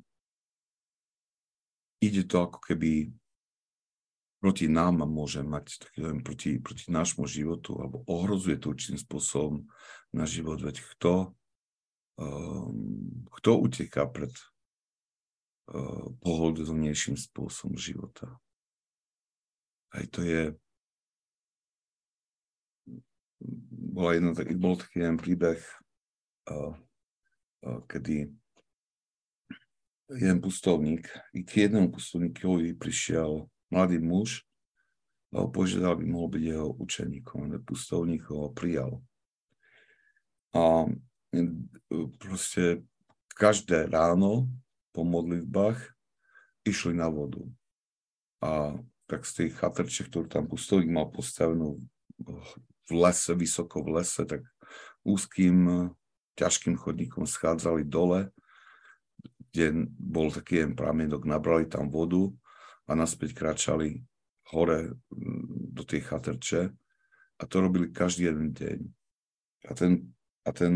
[2.00, 3.10] ide to ako keby
[4.42, 9.70] proti nám môže mať taký proti, proti nášmu životu, alebo ohrozuje to určitým spôsobom
[10.14, 10.62] na život.
[10.62, 11.34] Veď kto,
[12.18, 14.34] um, kto uteká pred
[16.20, 18.28] pohodlnejším spôsobom života?
[19.92, 20.56] Aj to je
[23.92, 25.60] bol, jedno, bol taký jeden príbeh,
[27.62, 28.32] kedy
[30.12, 34.44] jeden pustovník, i k jednému pustovníkovi prišiel mladý muž
[35.32, 37.56] ho požiadal, aby mohol byť jeho učeníkom.
[37.64, 39.00] Pustovník ho prijal.
[40.52, 40.92] A
[41.32, 41.40] e,
[42.20, 42.84] proste
[43.32, 44.52] každé ráno
[44.92, 45.80] po modlitbách
[46.68, 47.42] išli na vodu.
[48.44, 48.76] A
[49.08, 51.84] tak z tej chatrče, ktorú tam pustovník mal postavenú
[52.88, 54.46] v lese, vysoko v lese, tak
[55.04, 55.92] úzkým,
[56.40, 58.32] ťažkým chodníkom schádzali dole,
[59.52, 62.32] kde bol taký jeden pramienok, nabrali tam vodu
[62.88, 64.00] a naspäť kráčali
[64.52, 64.96] hore
[65.76, 66.72] do tej chatrče
[67.40, 68.80] a to robili každý jeden deň.
[69.68, 69.92] A ten,
[70.48, 70.74] a ten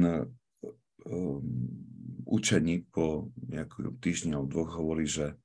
[1.07, 1.41] um,
[2.25, 5.37] učeník po nejakom týždni alebo dvoch hovorí, že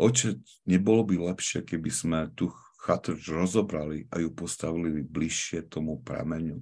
[0.00, 2.50] oče, nebolo by lepšie, keby sme tú
[2.84, 6.60] chatrč rozobrali a ju postavili bližšie tomu prameňu.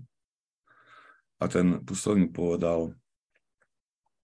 [1.43, 2.95] A ten pustovník povedal,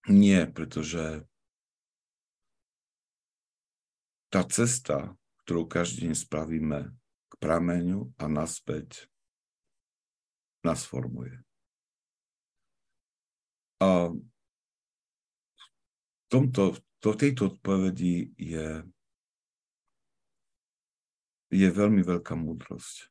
[0.07, 1.27] nie, pretože
[4.31, 6.81] tá cesta, ktorú každý deň spravíme
[7.29, 9.11] k prameňu a naspäť,
[10.63, 11.35] nás formuje.
[13.83, 14.13] A
[16.29, 18.85] tomto, to, tejto odpovedi je,
[21.49, 23.09] je veľmi veľká múdrosť.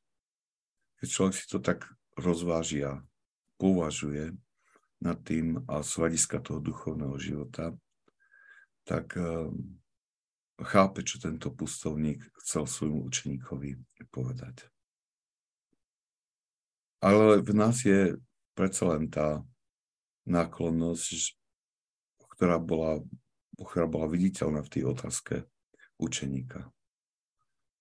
[1.01, 1.85] Keď človek si to tak
[2.17, 3.01] rozváži a
[3.61, 4.33] považuje
[4.97, 7.73] nad tým a z hľadiska toho duchovného života,
[8.81, 9.77] tak um,
[10.65, 13.77] chápe, čo tento pustovník chcel svojmu učeníkovi
[14.09, 14.65] povedať.
[16.97, 18.17] Ale v nás je
[18.57, 19.45] predsa len tá
[20.25, 21.37] náklonnosť,
[22.37, 23.01] ktorá bola,
[23.57, 25.43] ktorá bola viditeľná v tej otázke
[25.97, 26.69] učeníka.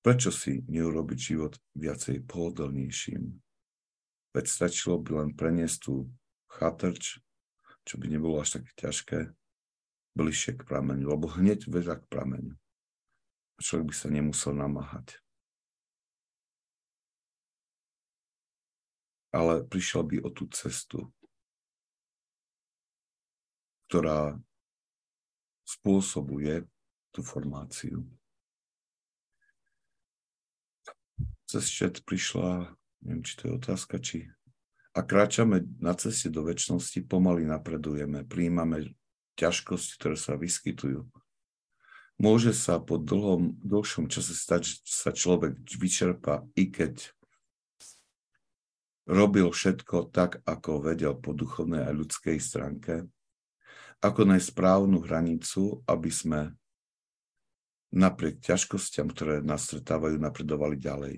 [0.00, 3.36] Prečo si neurobiť život viacej pohodlnejším?
[4.32, 6.08] Veď stačilo by len preniesť tú
[6.48, 7.20] chatrč,
[7.84, 9.18] čo by nebolo až také ťažké,
[10.16, 12.54] bližšie k prameňu, lebo hneď vedľa k prameňu
[13.60, 15.20] človek by sa nemusel namáhať.
[19.32, 21.12] Ale prišiel by o tú cestu,
[23.88, 24.40] ktorá
[25.66, 26.62] spôsobuje
[27.10, 28.06] tú formáciu.
[31.50, 32.70] Cez čet prišla,
[33.02, 34.30] neviem, či to je otázka, či
[34.96, 38.96] a kráčame na ceste do väčšnosti, pomaly napredujeme, príjmame
[39.36, 41.04] ťažkosti, ktoré sa vyskytujú
[42.16, 47.12] môže sa po dlhom, dlhšom čase stať, že sa človek vyčerpa, i keď
[49.06, 53.06] robil všetko tak, ako vedel po duchovnej a ľudskej stránke,
[54.06, 56.40] ako nájsť správnu hranicu, aby sme
[57.90, 61.14] napriek ťažkostiam, ktoré nás stretávajú, napredovali ďalej.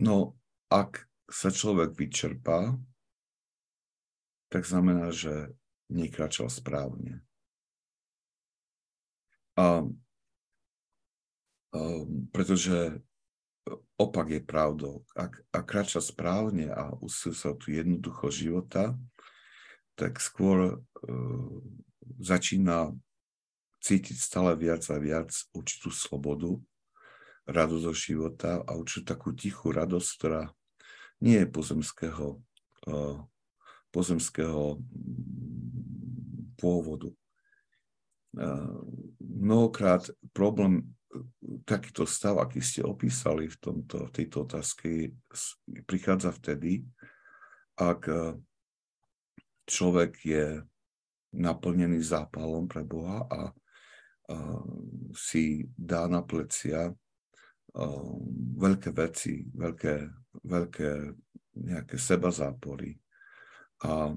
[0.00, 0.40] No,
[0.72, 2.72] ak sa človek vyčerpá,
[4.48, 5.52] tak znamená, že
[5.92, 7.22] nekračal správne.
[9.60, 11.80] A, a,
[12.32, 13.02] pretože
[14.00, 15.04] opak je pravdou.
[15.12, 18.96] Ak, ak kráča správne a usil sa tu jednoducho života,
[19.94, 20.80] tak skôr
[22.20, 22.92] začína
[23.80, 26.60] cítiť stále viac a viac určitú slobodu,
[27.48, 30.42] radosť zo života a určitú takú tichú radosť, ktorá
[31.24, 32.26] nie je pozemského,
[32.86, 33.18] uh,
[33.90, 34.78] pozemského
[36.60, 37.10] pôvodu.
[38.36, 38.84] Uh,
[39.18, 40.92] mnohokrát problém
[41.66, 45.10] takýto stav, aký ste opísali v, tomto, tejto otázke,
[45.82, 46.86] prichádza vtedy,
[47.74, 48.06] ak
[49.66, 50.46] človek je
[51.34, 53.40] naplnený zápalom pre Boha a,
[55.10, 56.94] si dá na plecia
[58.58, 59.94] veľké veci, veľké,
[60.46, 60.90] veľké
[61.58, 62.94] nejaké seba zápory
[63.82, 64.14] a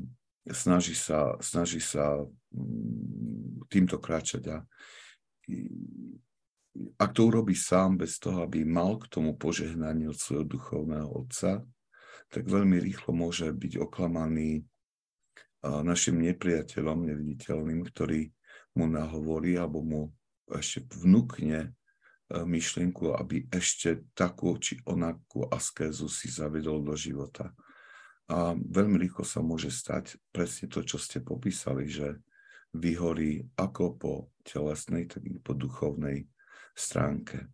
[0.49, 4.57] snaží sa, snaží sa mm, týmto kráčať a
[6.97, 11.61] ak to urobí sám bez toho, aby mal k tomu požehnanie od svojho duchovného otca,
[12.33, 14.65] tak veľmi rýchlo môže byť oklamaný
[15.63, 18.27] našim nepriateľom neviditeľným, ktorý
[18.75, 20.01] mu nahovorí alebo mu
[20.51, 21.71] ešte vnúkne
[22.33, 27.53] myšlienku, aby ešte takú či onakú askézu si zavedol do života.
[28.31, 32.19] A veľmi rýchlo sa môže stať presne to, čo ste popísali, že
[32.73, 36.25] vyhorí ako po telesnej, tak i po duchovnej
[36.73, 37.45] stránke.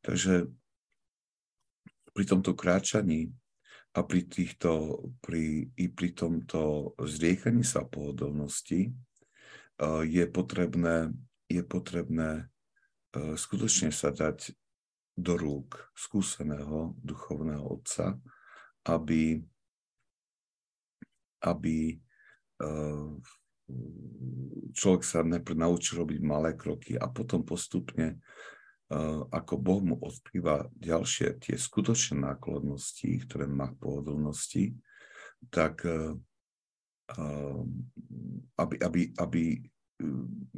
[0.00, 0.48] Takže
[2.10, 3.30] pri tomto kráčaní
[3.90, 11.10] a pri, týchto, pri, i pri tomto zriechaní sa pohodlnosti uh, je potrebné,
[11.50, 14.54] je potrebné uh, skutočne sa dať
[15.18, 18.14] do rúk skúseného duchovného otca,
[18.86, 19.42] aby,
[21.42, 21.98] aby
[22.62, 23.10] uh,
[24.70, 28.22] človek sa najprv naučí robiť malé kroky a potom postupne,
[29.30, 34.64] ako Boh mu odkrýva ďalšie tie skutočné nákladnosti, ktoré má v pohodlnosti,
[35.46, 36.18] tak uh,
[38.58, 39.42] aby, aby, aby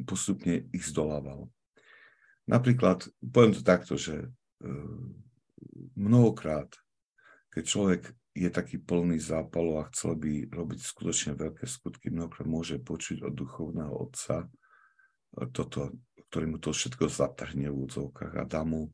[0.04, 1.48] postupne ich zdolával.
[2.48, 4.28] Napríklad, poviem to takto, že
[5.96, 6.68] mnohokrát,
[7.52, 12.80] keď človek je taký plný zápalu a chcel by robiť skutočne veľké skutky, mnohokrát môže
[12.80, 14.48] počuť od duchovného otca e,
[15.52, 15.92] toto,
[16.32, 18.88] ktorý mu to všetko zatrhne v údzovkách a dá mu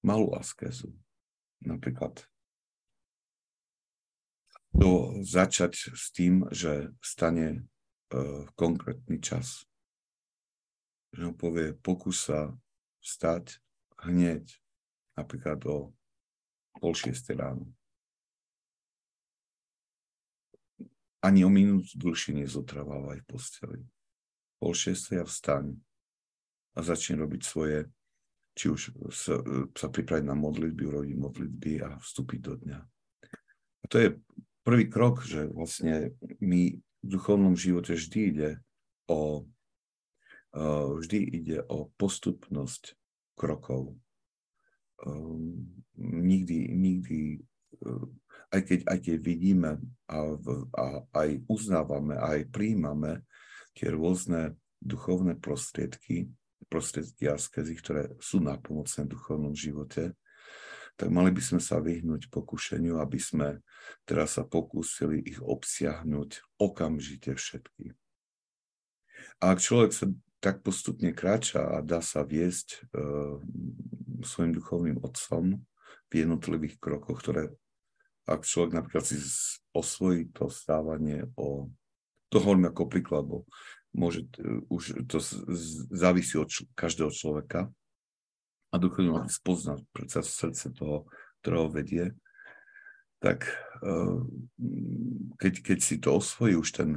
[0.00, 0.88] malú askézu.
[1.60, 2.24] Napríklad
[4.72, 7.68] to začať s tým, že stane
[8.16, 9.68] uh, konkrétny čas.
[11.12, 12.48] Že on povie, pokús sa
[13.04, 13.60] vstať
[14.00, 14.48] hneď,
[15.20, 15.92] napríklad o
[16.80, 17.68] pol šiestej ráno
[21.20, 23.80] ani o minútu dlhšie nezotrvávaj v posteli.
[24.56, 25.76] Pol šiestej a vstaň
[26.74, 27.78] a začne robiť svoje,
[28.54, 28.80] či už
[29.10, 29.40] sa,
[29.74, 32.78] sa pripraviť na modlitby, urobiť modlitby a vstúpiť do dňa.
[33.80, 34.08] A to je
[34.62, 38.50] prvý krok, že vlastne my v duchovnom živote vždy ide
[39.08, 39.48] o,
[41.00, 42.94] vždy ide o postupnosť
[43.34, 43.96] krokov.
[45.00, 47.40] Um, nikdy, nikdy
[48.50, 49.70] aj keď, aj keď vidíme
[50.10, 50.18] a,
[50.74, 53.22] a aj uznávame, aj príjmame
[53.78, 56.26] tie rôzne duchovné prostriedky,
[56.70, 60.14] prostriedky askezy, ktoré sú na pomocné v duchovnom živote,
[60.94, 63.64] tak mali by sme sa vyhnúť pokušeniu, aby sme
[64.06, 67.96] teraz sa pokúsili ich obsiahnuť okamžite všetky.
[69.42, 70.06] A ak človek sa
[70.40, 72.78] tak postupne kráča a dá sa viesť e,
[74.24, 75.60] svojim duchovným otcom
[76.08, 77.52] v jednotlivých krokoch, ktoré
[78.30, 79.18] ak človek napríklad si
[79.74, 81.66] osvojí to stávanie o...
[82.30, 83.42] To hovorím ako príklad, bo
[83.90, 84.26] môže,
[84.70, 85.18] už to
[85.90, 87.70] závisí od č- každého človeka
[88.70, 91.10] a duchovný má spoznať predsa srdce toho,
[91.42, 92.14] ktorého vedie,
[93.18, 93.50] tak
[93.82, 94.18] eh,
[95.36, 96.90] keď, keď si to osvojí už ten,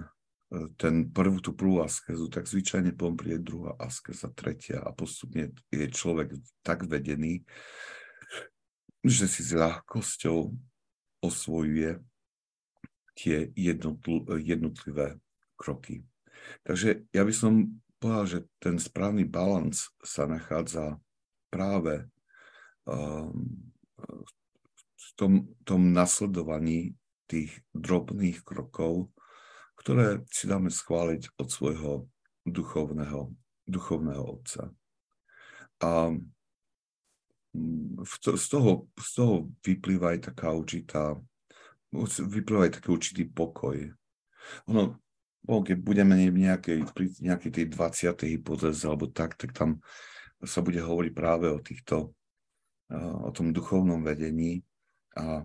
[0.53, 5.51] eh, ten prvú, tú prvú askezu, tak zvyčajne potom príde druhá askeza, tretia a postupne
[5.73, 7.41] je človek tak vedený,
[9.03, 10.53] že si s ľahkosťou
[11.25, 11.99] osvojuje
[13.19, 13.51] tie
[14.37, 15.19] jednotlivé
[15.59, 16.07] kroky.
[16.63, 17.53] Takže ja by som
[18.03, 20.99] povedal, že ten správny balans sa nachádza
[21.47, 22.07] práve
[22.83, 23.47] um,
[24.75, 26.99] v tom, tom nasledovaní
[27.31, 29.07] tých drobných krokov,
[29.79, 31.91] ktoré si dáme schváliť od svojho
[32.43, 33.31] duchovného,
[33.67, 34.71] duchovného otca.
[35.79, 36.11] A
[37.55, 41.15] mm, z toho, z toho vyplýva aj taká určitá,
[42.19, 43.79] vyplýva aj taký určitý pokoj.
[44.67, 44.99] Ono,
[45.43, 46.87] keď budeme nejakej,
[47.19, 48.33] nejakej tej 20.
[48.39, 49.83] hypotéze alebo tak, tak tam
[50.43, 52.15] sa bude hovoriť práve o týchto,
[52.95, 54.63] o tom duchovnom vedení
[55.19, 55.43] a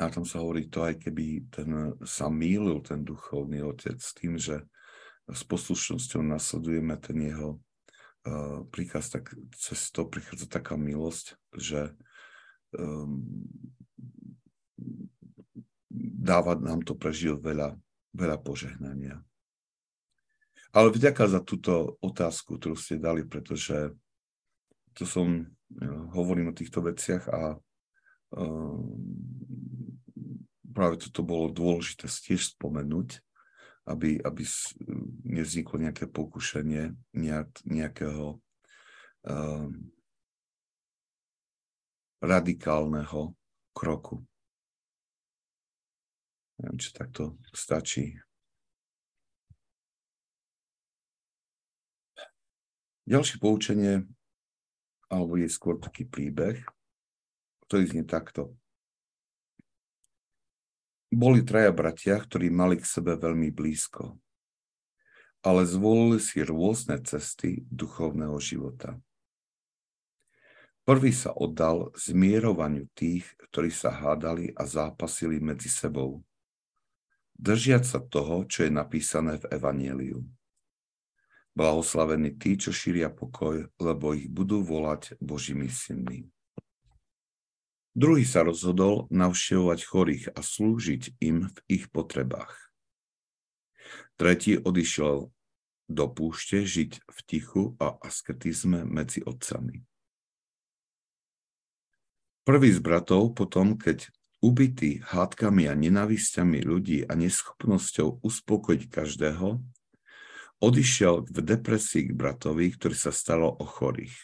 [0.00, 4.34] a tam sa hovorí to, aj keby ten sa mýlil, ten duchovný otec, s tým,
[4.34, 4.64] že
[5.30, 7.60] s poslušnosťou nasledujeme ten jeho
[8.26, 11.94] uh, príkaz, tak cez to prichádza taká milosť, že
[12.74, 13.22] um,
[16.18, 17.78] dáva nám to prežiť veľa,
[18.12, 19.20] veľa požehnania.
[20.72, 23.92] Ale vďaka za túto otázku, ktorú ste dali, pretože
[24.96, 25.44] to som,
[26.16, 27.60] hovorím o týchto veciach a
[30.72, 33.20] práve toto bolo dôležité tiež spomenúť,
[33.92, 34.42] aby, aby
[35.28, 38.40] nevzniklo nejaké pokušenie nejak, nejakého
[39.28, 39.92] um,
[42.22, 43.36] radikálneho
[43.76, 44.24] kroku.
[46.62, 48.14] Neviem, či takto stačí.
[53.02, 54.06] Ďalšie poučenie,
[55.10, 56.62] alebo je skôr taký príbeh,
[57.66, 58.54] ktorý znie takto.
[61.10, 64.16] Boli traja bratia, ktorí mali k sebe veľmi blízko,
[65.42, 69.02] ale zvolili si rôzne cesty duchovného života.
[70.86, 76.22] Prvý sa oddal zmierovaniu tých, ktorí sa hádali a zápasili medzi sebou,
[77.38, 80.20] držiať sa toho, čo je napísané v Evanieliu.
[81.52, 86.24] Blahoslavení tí, čo šíria pokoj, lebo ich budú volať Božími synmi.
[87.92, 92.56] Druhý sa rozhodol navštevovať chorých a slúžiť im v ich potrebách.
[94.16, 95.28] Tretí odišiel
[95.92, 99.84] do púšte žiť v tichu a asketizme medzi otcami.
[102.48, 104.08] Prvý z bratov potom, keď
[104.42, 109.62] ubitý hádkami a nenavisťami ľudí a neschopnosťou uspokojiť každého,
[110.58, 114.14] odišiel v depresii k bratovi, ktorý sa stalo o chorých.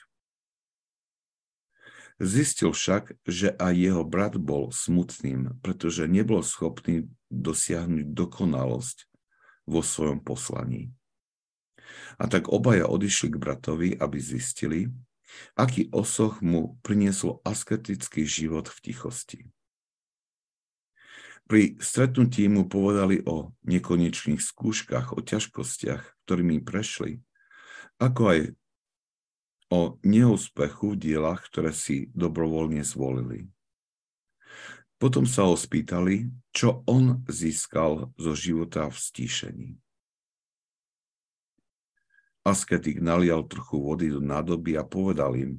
[2.19, 9.07] Zistil však, že aj jeho brat bol smutným, pretože nebol schopný dosiahnuť dokonalosť
[9.71, 10.91] vo svojom poslaní.
[12.19, 14.91] A tak obaja odišli k bratovi, aby zistili,
[15.55, 19.41] aký osoch mu priniesol asketický život v tichosti.
[21.49, 27.25] Pri stretnutí mu povedali o nekonečných skúškach, o ťažkostiach, ktorými prešli,
[27.97, 28.41] ako aj
[29.73, 33.49] o neúspechu v dielach, ktoré si dobrovoľne zvolili.
[35.01, 39.71] Potom sa ho spýtali, čo on získal zo života v stíšení.
[42.45, 45.53] Asketik nalial trochu vody do nádoby a povedal im,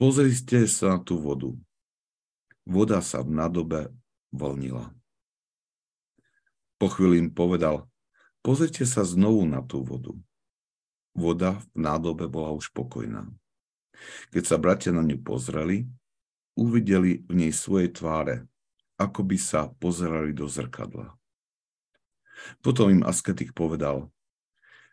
[0.00, 1.52] pozrite sa na tú vodu.
[2.64, 3.92] Voda sa v nádobe
[4.34, 4.90] vlnila.
[6.82, 7.86] Po chvíli im povedal,
[8.42, 10.12] pozrite sa znovu na tú vodu
[11.14, 13.30] voda v nádobe bola už pokojná.
[14.34, 15.86] Keď sa bratia na ňu pozreli,
[16.58, 18.44] uvideli v nej svoje tváre,
[18.98, 21.14] ako by sa pozerali do zrkadla.
[22.60, 24.10] Potom im asketik povedal,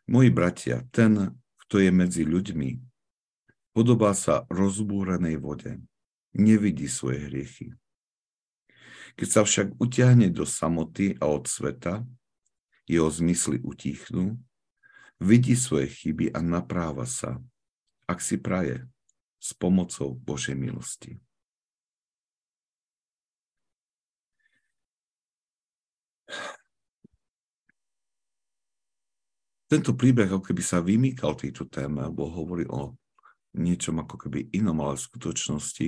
[0.06, 1.36] moji bratia, ten,
[1.66, 2.78] kto je medzi ľuďmi,
[3.74, 5.82] podobá sa rozbúrenej vode,
[6.38, 7.74] nevidí svoje hriechy.
[9.20, 12.04] Keď sa však utiahne do samoty a od sveta,
[12.90, 14.36] jeho zmysly utichnú
[15.22, 17.38] vidí svoje chyby a napráva sa,
[18.10, 18.84] ak si praje,
[19.42, 21.18] s pomocou Božej milosti.
[29.72, 32.92] Tento príbeh ako keby sa vymýkal tejto téme, alebo hovorí o
[33.56, 35.88] niečom ako keby inom, ale v skutočnosti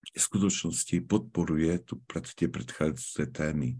[0.00, 3.78] v skutočnosti podporuje tu pred tie predchádzajúce témy.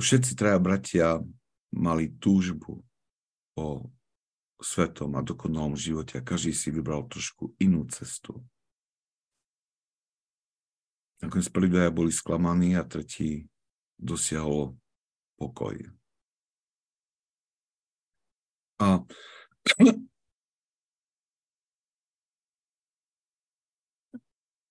[0.00, 1.08] Všetci traja bratia
[1.72, 2.84] mali túžbu
[3.56, 3.88] o
[4.60, 8.40] svetom a dokonalom živote a každý si vybral trošku inú cestu.
[11.22, 13.48] Nakoniec prvý dvaja boli sklamaní a tretí
[13.96, 14.76] dosiahol
[15.40, 15.76] pokoj.
[18.82, 19.00] A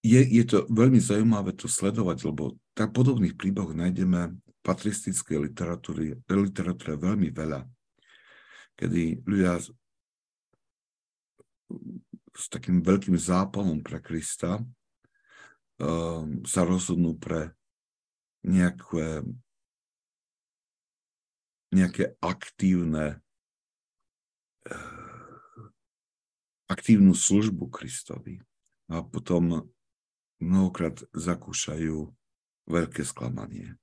[0.03, 6.99] je, je to veľmi zaujímavé to sledovať, lebo tak podobných príbehov nájdeme patristickej literatúry, literatúre
[6.99, 7.63] veľmi veľa,
[8.75, 9.63] kedy ľudia
[12.33, 17.55] s takým veľkým zápalom pre Krista um, sa rozhodnú pre
[18.43, 19.23] nejaké,
[21.71, 23.23] nejaké aktívne
[24.67, 25.03] uh,
[26.67, 28.41] aktívnu službu Kristovi.
[28.91, 29.69] A potom
[30.43, 32.11] mnohokrát zakúšajú
[32.67, 33.79] veľké sklamanie.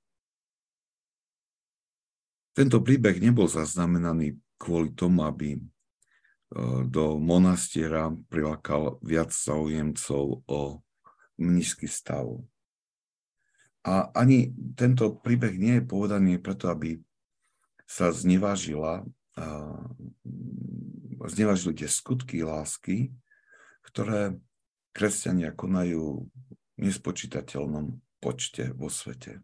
[2.53, 5.61] Tento príbeh nebol zaznamenaný kvôli tomu, aby e,
[6.85, 10.59] do monastiera prilákal viac zaujemcov o
[11.41, 12.27] mnížský stav.
[13.81, 17.01] A ani tento príbeh nie je povedaný preto, aby
[17.89, 19.01] sa znevážila,
[21.25, 23.09] znevážili tie skutky lásky,
[23.89, 24.37] ktoré
[24.93, 26.29] kresťania konajú
[26.79, 29.41] nespočítateľnom počte vo svete.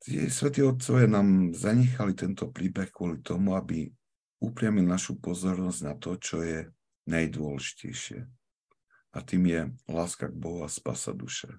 [0.00, 3.84] Tie svätí otcovia nám zanechali tento príbeh kvôli tomu, aby
[4.40, 6.58] upriamil našu pozornosť na to, čo je
[7.04, 8.24] najdôležitejšie.
[9.12, 9.60] A tým je
[9.90, 11.52] láska k Bohu a spasa duše.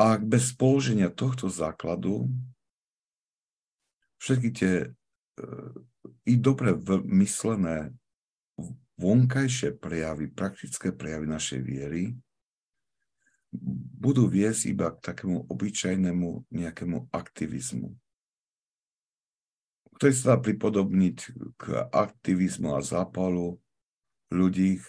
[0.00, 2.32] A bez položenia tohto základu
[4.16, 4.88] všetky tie e,
[6.24, 6.72] i dobre
[7.04, 7.92] myslené
[9.00, 12.12] vonkajšie prejavy, praktické prejavy našej viery
[13.96, 17.90] budú viesť iba k takému obyčajnému nejakému aktivizmu,
[19.98, 21.16] ktorý sa dá pripodobniť
[21.58, 23.58] k aktivizmu a zápalu
[24.30, 24.84] ľudí eh,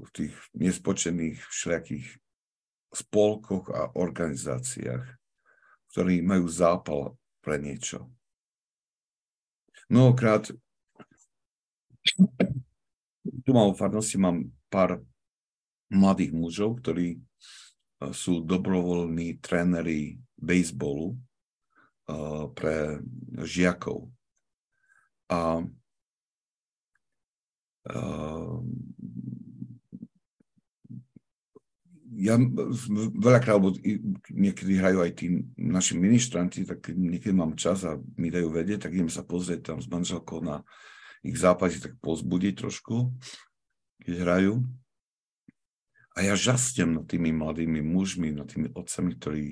[0.00, 2.06] v tých nespočených všelijakých
[2.96, 5.04] spolkoch a organizáciách,
[5.92, 8.08] ktorí majú zápal pre niečo.
[9.92, 10.48] Mnohokrát
[13.42, 15.02] tu mám v farnosti mám pár
[15.90, 17.20] mladých mužov, ktorí
[18.12, 21.16] sú dobrovoľní tréneri baseballu
[22.52, 23.00] pre
[23.42, 24.10] žiakov.
[25.32, 25.64] A
[32.16, 32.34] ja
[33.16, 33.76] veľakrát, lebo
[34.32, 35.26] niekedy hrajú aj tí
[35.60, 39.78] naši ministranti, tak niekedy mám čas a mi dajú vedieť, tak idem sa pozrieť tam
[39.84, 40.64] s manželkou na
[41.26, 43.10] ich zápasy, tak pozbudiť trošku,
[44.06, 44.54] keď hrajú.
[46.16, 49.44] A ja žastiem nad tými mladými mužmi, nad tými otcami, ktorí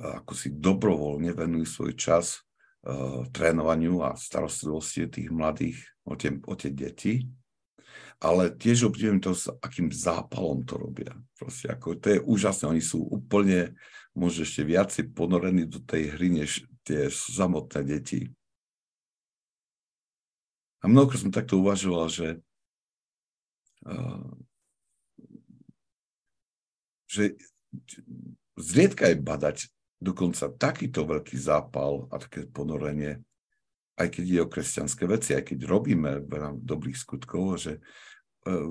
[0.00, 5.76] ako si dobrovoľne venujú svoj čas uh, trénovaniu a starostlivosti tých mladých
[6.08, 7.28] o tie, o tie deti.
[8.20, 11.12] Ale tiež obdivujem to, s akým zápalom to robia.
[11.36, 12.68] Proste ako, to je úžasné.
[12.68, 13.76] Oni sú úplne,
[14.12, 18.28] možno ešte viacej ponorení do tej hry, než tie samotné deti.
[20.80, 22.28] A mnohokrát som takto uvažoval, že
[23.84, 24.32] uh,
[27.10, 27.34] že
[28.54, 29.58] zriedka je badať
[29.98, 33.18] dokonca takýto veľký zápal a také ponorenie,
[33.98, 37.82] aj keď je o kresťanské veci, aj keď robíme veľa dobrých skutkov, že
[38.46, 38.70] eh,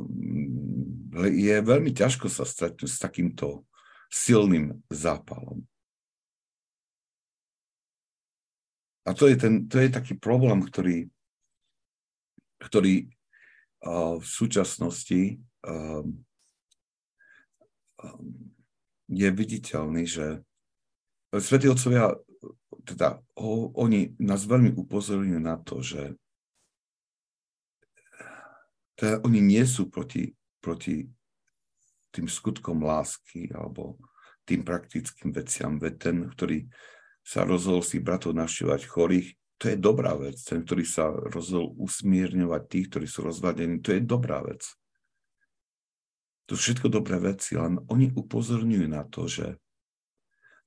[1.28, 3.68] je veľmi ťažko sa stretnúť s takýmto
[4.07, 5.68] silným zápalom.
[9.05, 11.10] A to je, ten, to je taký problém, ktorý,
[12.60, 13.10] ktorý
[14.20, 15.39] v súčasnosti
[19.10, 20.43] je viditeľný, že
[21.30, 22.16] Svetí otcovia,
[22.84, 23.22] teda
[23.78, 26.18] oni nás veľmi upozorňujú na to, že
[28.97, 31.07] teda oni nie sú proti, proti
[32.12, 34.01] tým skutkom lásky alebo
[34.43, 35.78] tým praktickým veciam.
[35.78, 36.66] Veď ten, ktorý
[37.22, 39.30] sa rozhodol si bratov navštívať chorých,
[39.60, 40.39] to je dobrá vec.
[40.39, 44.64] Ten, ktorý sa rozhodol usmírňovať tých, ktorí sú rozvadení, to je dobrá vec.
[46.47, 49.60] To sú všetko dobré veci, len oni upozorňujú na to, že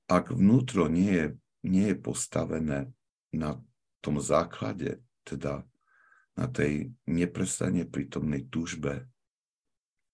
[0.07, 1.27] ak vnútro nie je,
[1.65, 2.93] nie je postavené
[3.33, 3.57] na
[3.99, 5.65] tom základe, teda
[6.37, 9.09] na tej neprestane prítomnej túžbe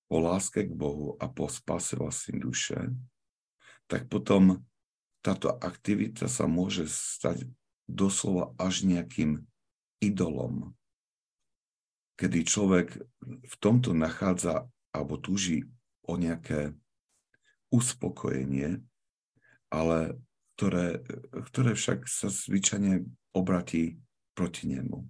[0.10, 2.90] o láske k Bohu a po spase vlastnej duše,
[3.86, 4.64] tak potom
[5.20, 7.44] táto aktivita sa môže stať
[7.90, 9.42] doslova až nejakým
[10.00, 10.78] idolom,
[12.16, 15.66] kedy človek v tomto nachádza alebo túži
[16.06, 16.78] o nejaké
[17.74, 18.82] uspokojenie,
[19.74, 20.18] ale
[20.58, 21.02] ktoré,
[21.52, 24.02] ktoré však sa zvyčajne obratí
[24.34, 25.06] proti nemu.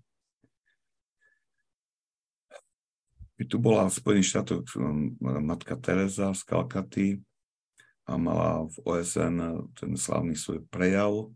[3.40, 4.68] I tu bola v Spojených štátoch
[5.22, 7.08] matka Teresa z Kalkaty
[8.04, 11.32] a mala v OSN ten slavný svoj prejav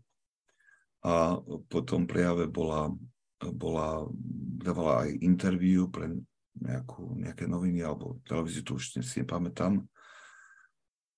[1.04, 1.36] a
[1.68, 2.88] po tom prejave bola,
[3.36, 4.08] bola,
[4.64, 6.08] dávala aj interviu pre
[6.56, 9.84] nejakú, nejaké noviny alebo televíziu, to už si nepamätám.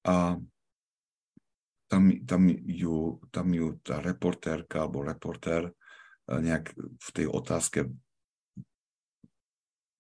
[0.07, 0.35] A
[1.87, 7.87] tam, tam, ju, tam ju tá reportérka alebo reportér eh, nejak v tej otázke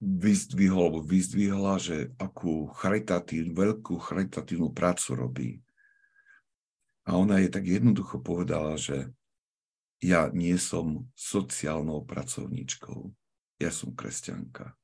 [0.02, 5.50] vyzdvihol alebo vyzdvihla, že akú charitatívnu, veľkú charitatívnu prácu robí.
[7.06, 9.14] A ona je tak jednoducho povedala, že
[10.06, 13.10] ja nie som sociálnou pracovníčkou,
[13.58, 14.78] ja som kresťanka.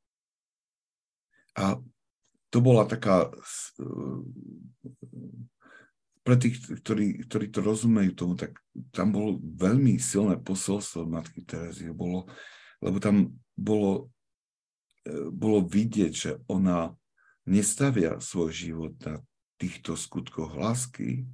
[1.55, 1.79] A
[2.51, 3.31] to bola taká,
[6.27, 8.59] pre tých, ktorí, ktorí to rozumejú tomu, tak
[8.91, 12.27] tam bolo veľmi silné posolstvo Matky Terezie, bolo,
[12.83, 14.11] lebo tam bolo
[15.31, 16.95] bolo vidieť, že ona
[17.47, 19.19] nestavia svoj život na
[19.59, 21.27] týchto skutkoch lásky,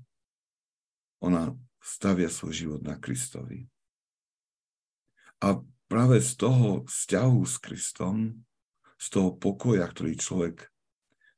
[1.20, 3.68] ona stavia svoj život na Kristovi.
[5.38, 8.42] A práve z toho vzťahu s Kristom,
[8.98, 10.66] z toho pokoja, ktorý človek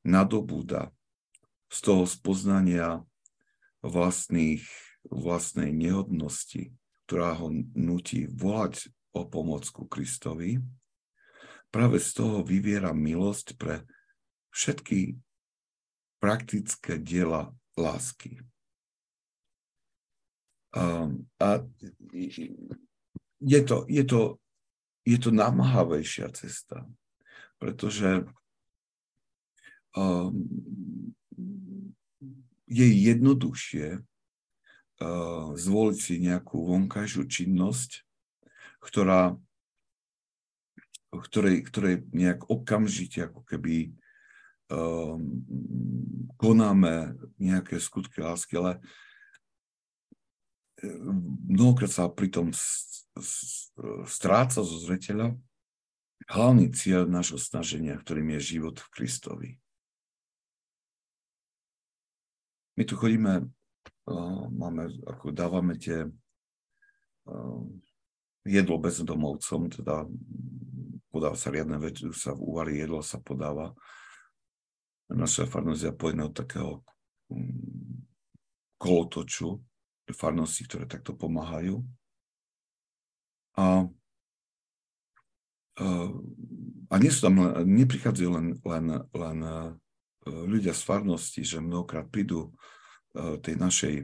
[0.03, 0.89] nadobúda,
[1.69, 3.05] z toho spoznania
[3.85, 4.65] vlastných,
[5.07, 6.73] vlastnej nehodnosti,
[7.05, 10.61] ktorá ho nutí volať o pomoc ku Kristovi,
[11.71, 13.85] práve z toho vyviera milosť pre
[14.51, 15.21] všetky
[16.21, 18.43] praktické diela lásky.
[20.71, 21.11] A,
[21.43, 21.49] a
[23.41, 24.21] je, to, je, to,
[25.05, 26.85] je to namáhavejšia cesta,
[27.59, 28.25] pretože
[29.97, 30.33] um,
[32.71, 38.07] je jednoduchšie uh, zvoliť si nejakú vonkajšiu činnosť,
[38.81, 39.37] ktorá
[41.11, 43.91] ktorej, ktorej nejak okamžite ako keby
[44.71, 45.43] um,
[46.39, 48.85] konáme nejaké skutky lásky, ale ehm,
[51.49, 52.53] mnohokrát sa pritom
[54.07, 55.37] stráca zo zreteľa
[56.29, 59.49] hlavný cieľ nášho snaženia, ktorým je život v Kristovi.
[62.79, 67.61] My tu chodíme, uh, máme, ako dávame tie uh,
[68.47, 70.09] jedlo bezdomovcom, teda
[71.13, 73.75] podáva sa riadne veci, sa uvarí jedlo, sa podáva.
[75.11, 75.51] Naša
[75.99, 76.87] pojená od takého
[77.29, 78.07] mm,
[78.79, 79.59] kolotoču,
[80.11, 81.85] farnosti, ktoré takto pomáhajú.
[83.59, 83.85] A,
[85.77, 85.87] a,
[86.91, 89.53] a nie sú tam, neprichádzajú len, len, len e,
[90.27, 92.51] ľudia z farnosti, že mnohokrát prídu
[93.13, 93.95] e, tej našej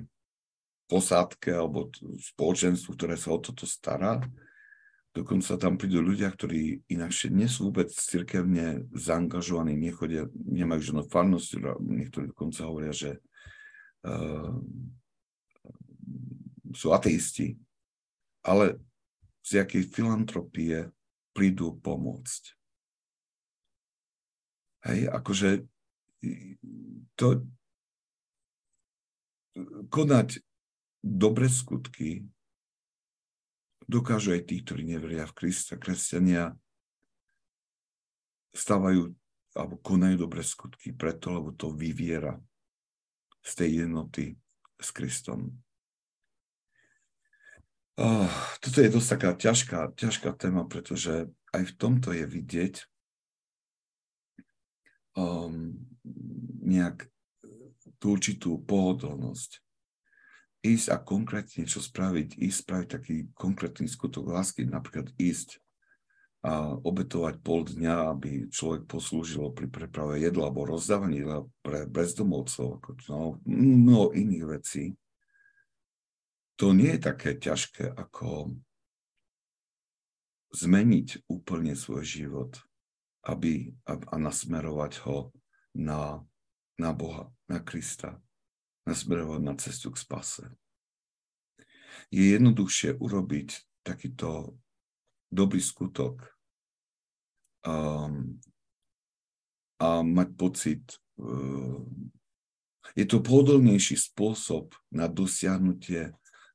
[0.87, 1.91] posádke alebo
[2.35, 4.23] spoločenstvu, ktoré sa o toto stará,
[5.17, 11.81] Dokonca tam prídu ľudia, ktorí inakšie nie sú vôbec cirkevne zaangažovaní, nechodia, nemajú žiadnu farnosť,
[11.81, 13.17] niektorí dokonca hovoria, že
[14.05, 14.53] uh,
[16.77, 17.57] sú ateisti,
[18.45, 18.77] ale
[19.41, 20.93] z jakej filantropie
[21.33, 22.43] prídu pomôcť.
[24.87, 25.65] Hej, akože
[27.17, 27.27] to
[29.89, 30.45] konať
[31.01, 32.29] dobre skutky
[33.87, 35.81] dokážu aj tí, ktorí neveria v Krista.
[35.81, 36.53] Kresťania
[38.53, 39.15] stávajú
[39.57, 42.37] alebo konajú dobré skutky preto, lebo to vyviera
[43.41, 44.37] z tej jednoty
[44.77, 45.49] s Kristom.
[47.97, 48.29] Oh,
[48.61, 52.75] toto je dosť taká ťažká, ťažká téma, pretože aj v tomto je vidieť
[55.17, 55.81] um,
[56.61, 57.09] nejak
[57.97, 59.65] tú určitú pohodlnosť
[60.67, 65.63] ísť a konkrétne čo spraviť, ísť spraviť taký konkrétny skutok lásky, napríklad ísť
[66.47, 71.27] a obetovať pol dňa, aby človek poslúžil pri preprave jedla alebo rozdávaní
[71.59, 73.19] pre bezdomovcov, ako no,
[73.51, 74.95] mnoho iných vecí.
[76.57, 78.57] To nie je také ťažké, ako
[80.57, 82.57] zmeniť úplne svoj život
[83.27, 85.35] aby, a nasmerovať ho
[85.75, 86.23] na,
[86.79, 88.23] na Boha, na Krista
[88.87, 90.47] nasmerovať na cestu k spase.
[92.15, 94.55] Je jednoduchšie urobiť takýto
[95.27, 96.23] dobrý skutok
[97.67, 98.39] um,
[99.83, 100.85] a mať pocit,
[101.19, 101.83] uh,
[102.95, 106.15] je to pohodlnejší spôsob na dosiahnutie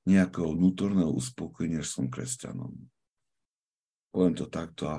[0.09, 2.73] nejakého vnútorného uspokojenia, že som kresťanom.
[4.11, 4.97] Poviem to takto a,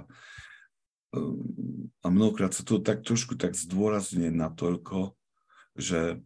[1.13, 5.19] um, a mnohokrát sa to tak trošku tak zdôrazňuje natoľko,
[5.77, 6.23] že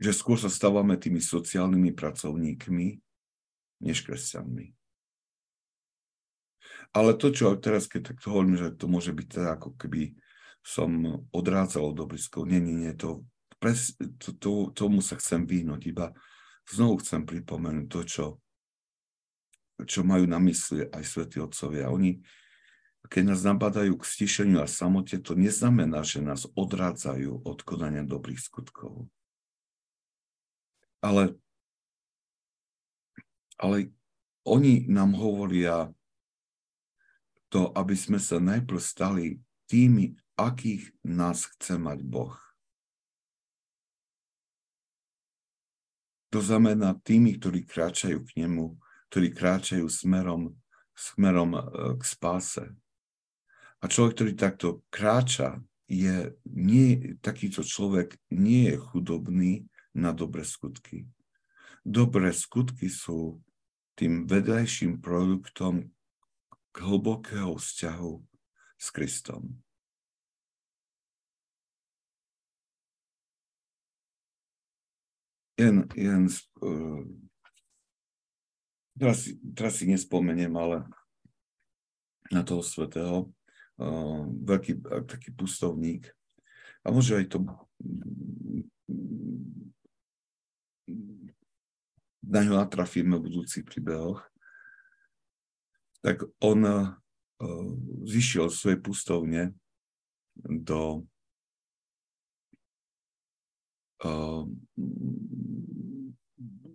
[0.00, 2.88] že skôr sa stávame tými sociálnymi pracovníkmi,
[3.84, 4.72] než kresťanmi.
[6.96, 10.16] Ale to, čo teraz, keď tak hovorím, že to môže byť teda ako keby
[10.60, 13.24] som odrádzal od obriskov, nie, nie, nie, to,
[13.60, 16.12] pres, to, to, tomu sa chcem vyhnúť, iba
[16.68, 18.24] znovu chcem pripomenúť to, čo,
[19.84, 21.88] čo majú na mysli aj svätí otcovia.
[21.90, 22.20] Oni,
[23.08, 28.40] keď nás nabadajú k stišeniu a samote, to neznamená, že nás odrádzajú od konania dobrých
[28.40, 29.08] skutkov.
[31.00, 31.40] Ale,
[33.56, 33.88] ale
[34.44, 35.88] oni nám hovoria
[37.50, 39.24] to, aby sme sa najprv stali
[39.66, 40.14] tými,
[40.48, 42.36] akých nás chce mať Boh.
[46.30, 48.78] To znamená tými, ktorí kráčajú k nemu,
[49.10, 50.54] ktorí kráčajú smerom,
[50.94, 51.62] smerom e,
[51.98, 52.64] k spáse.
[53.82, 55.58] A človek, ktorý takto kráča,
[55.90, 59.52] je, nie, takýto človek nie je chudobný
[59.90, 61.10] na dobré skutky.
[61.82, 63.42] Dobré skutky sú
[63.98, 65.90] tým vedľajším produktom
[66.78, 68.12] hlbokého vzťahu
[68.78, 69.58] s Kristom.
[75.60, 76.24] Jen, jen
[76.64, 77.04] uh,
[78.96, 80.88] teraz, teraz si nespomeniem, ale
[82.32, 83.28] na toho svetého,
[83.76, 86.08] uh, veľký taký pustovník,
[86.80, 87.44] a môže aj to
[92.24, 94.24] na ňo natrafíme v budúcich príbehoch,
[96.00, 96.96] tak on uh,
[98.08, 99.52] zišiel z pustovne
[100.40, 101.04] do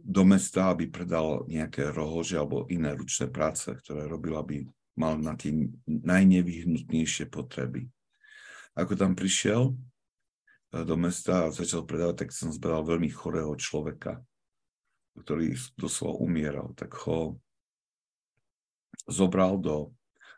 [0.06, 4.56] do mesta, aby predal nejaké rohože alebo iné ručné práce, ktoré robil, aby
[4.96, 5.52] mal na tie
[5.90, 7.90] najnevyhnutnejšie potreby.
[8.76, 14.24] Ako tam prišiel eh, do mesta a začal predávať, tak som zbral veľmi chorého človeka,
[15.20, 16.72] ktorý doslova umieral.
[16.80, 17.40] Tak ho
[19.10, 19.92] zobral do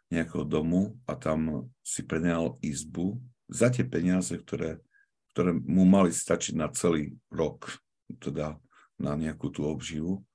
[0.08, 3.20] nejakého domu a tam si prenajal izbu
[3.52, 4.80] za tie peniaze, ktoré,
[5.38, 7.78] ktoré mu mali stačiť na celý rok,
[8.18, 8.58] teda
[8.98, 10.26] na nejakú tú obživu.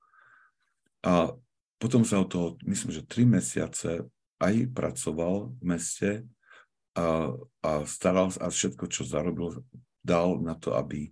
[1.03, 1.35] A
[1.75, 4.07] potom sa o toho, myslím, že tri mesiace
[4.39, 6.09] aj pracoval v meste
[6.95, 9.59] a, a staral a všetko, čo zarobil,
[9.99, 11.11] dal na to, aby,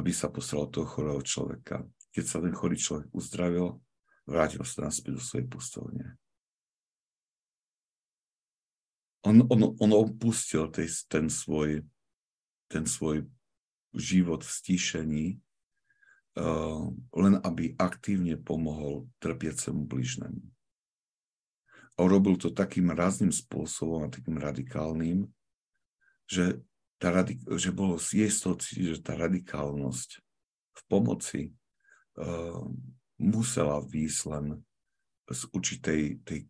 [0.00, 1.84] aby sa postaral toho chorého človeka.
[2.16, 3.76] Keď sa ten chorý človek uzdravil,
[4.24, 6.16] vrátil sa naspäť do svojej pustovne.
[9.28, 11.84] On, on, on opustil tej, ten, svoj,
[12.72, 13.28] ten svoj
[13.92, 15.26] život v stíšení
[16.32, 20.40] Eh, len aby aktívne pomohol trpiacemu bližnému.
[22.00, 25.28] A robil to takým razným spôsobom a takým radikálnym,
[26.24, 26.64] že,
[26.96, 30.24] tá radik- že bolo jej že tá radikálnosť
[30.72, 31.40] v pomoci
[32.16, 32.64] uh,
[33.20, 34.46] musela výjsť len
[35.28, 36.48] z určitej tej,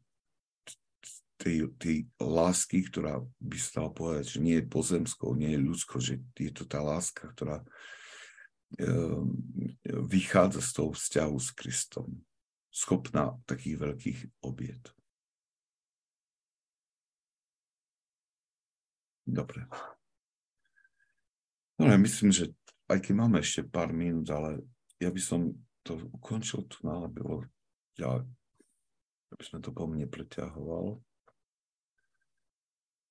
[1.43, 5.99] tej, tej lásky, ktorá by sa dala povedať, že nie je pozemskou, nie je ľudskou,
[5.99, 7.67] že je to tá láska, ktorá
[8.81, 12.09] Ehm, vychádza z toho vzťahu s Kristom.
[12.73, 14.19] Schopná takých veľkých
[14.49, 14.97] obiet.
[19.29, 19.69] Dobre.
[21.77, 22.49] No ja myslím, že
[22.89, 24.65] aj keď máme ešte pár minút, ale
[24.97, 25.53] ja by som
[25.85, 27.45] to ukončil tu na, bolo
[28.01, 28.25] ďalej,
[29.37, 30.97] aby sme to po mne preťahoval.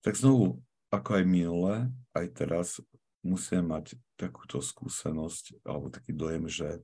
[0.01, 1.73] Tak znovu, ako aj minule,
[2.17, 2.81] aj teraz
[3.21, 6.81] musíme mať takúto skúsenosť alebo taký dojem, že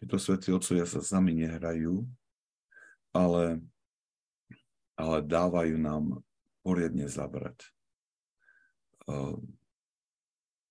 [0.00, 2.08] títo svätí otcovia sa s nami nehrajú,
[3.12, 3.60] ale,
[4.96, 6.24] ale dávajú nám
[6.64, 7.68] poriadne zabrať.
[9.04, 9.36] Uh,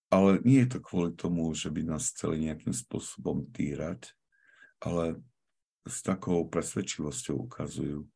[0.10, 4.18] ale nie je to kvôli tomu, že by nás chceli nejakým spôsobom týrať,
[4.82, 5.22] ale
[5.86, 8.10] s takou presvedčivosťou ukazujú,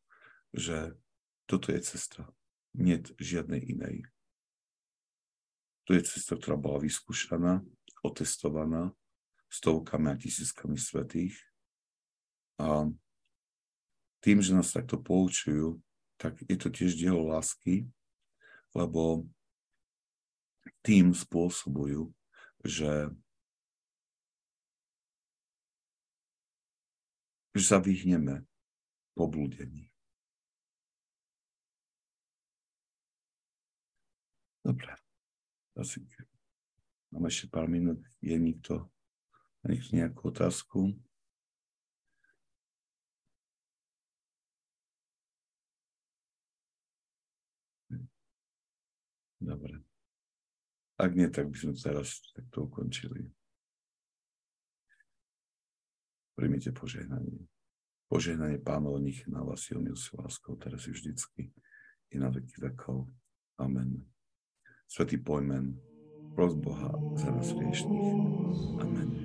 [0.50, 0.98] že
[1.44, 2.28] toto je cesta.
[2.74, 4.08] Nie žiadnej inej.
[5.84, 7.60] To je cesta, ktorá bola vyskúšaná,
[8.00, 8.90] otestovaná
[9.52, 11.36] stovkami a tisíckami svetých.
[12.58, 12.88] A
[14.24, 15.78] tým, že nás takto poučujú,
[16.16, 17.86] tak je to tiež dielo lásky,
[18.72, 19.28] lebo
[20.80, 22.10] tým spôsobujú,
[22.64, 23.12] že,
[27.52, 28.42] že sa vyhneme
[29.12, 29.93] poblúdení.
[34.64, 34.96] Dobre.
[35.76, 36.00] Asi
[37.12, 38.00] máme ešte pár minút.
[38.24, 38.88] Je nikto,
[39.60, 40.96] niekto nejakú otázku?
[49.44, 49.84] Dobre.
[50.96, 53.28] Ak nie, tak by sme teraz takto ukončili.
[56.32, 57.44] Príjmite požehnanie.
[58.08, 61.52] Požehnanie pánov nich na vás silnú láskou, teraz i vždycky
[62.08, 63.12] i na veky vekov.
[63.60, 64.13] Amen.
[64.88, 65.80] Svetý pojmen,
[66.34, 68.08] pros Boha za nás hriešných.
[68.82, 69.23] Amen.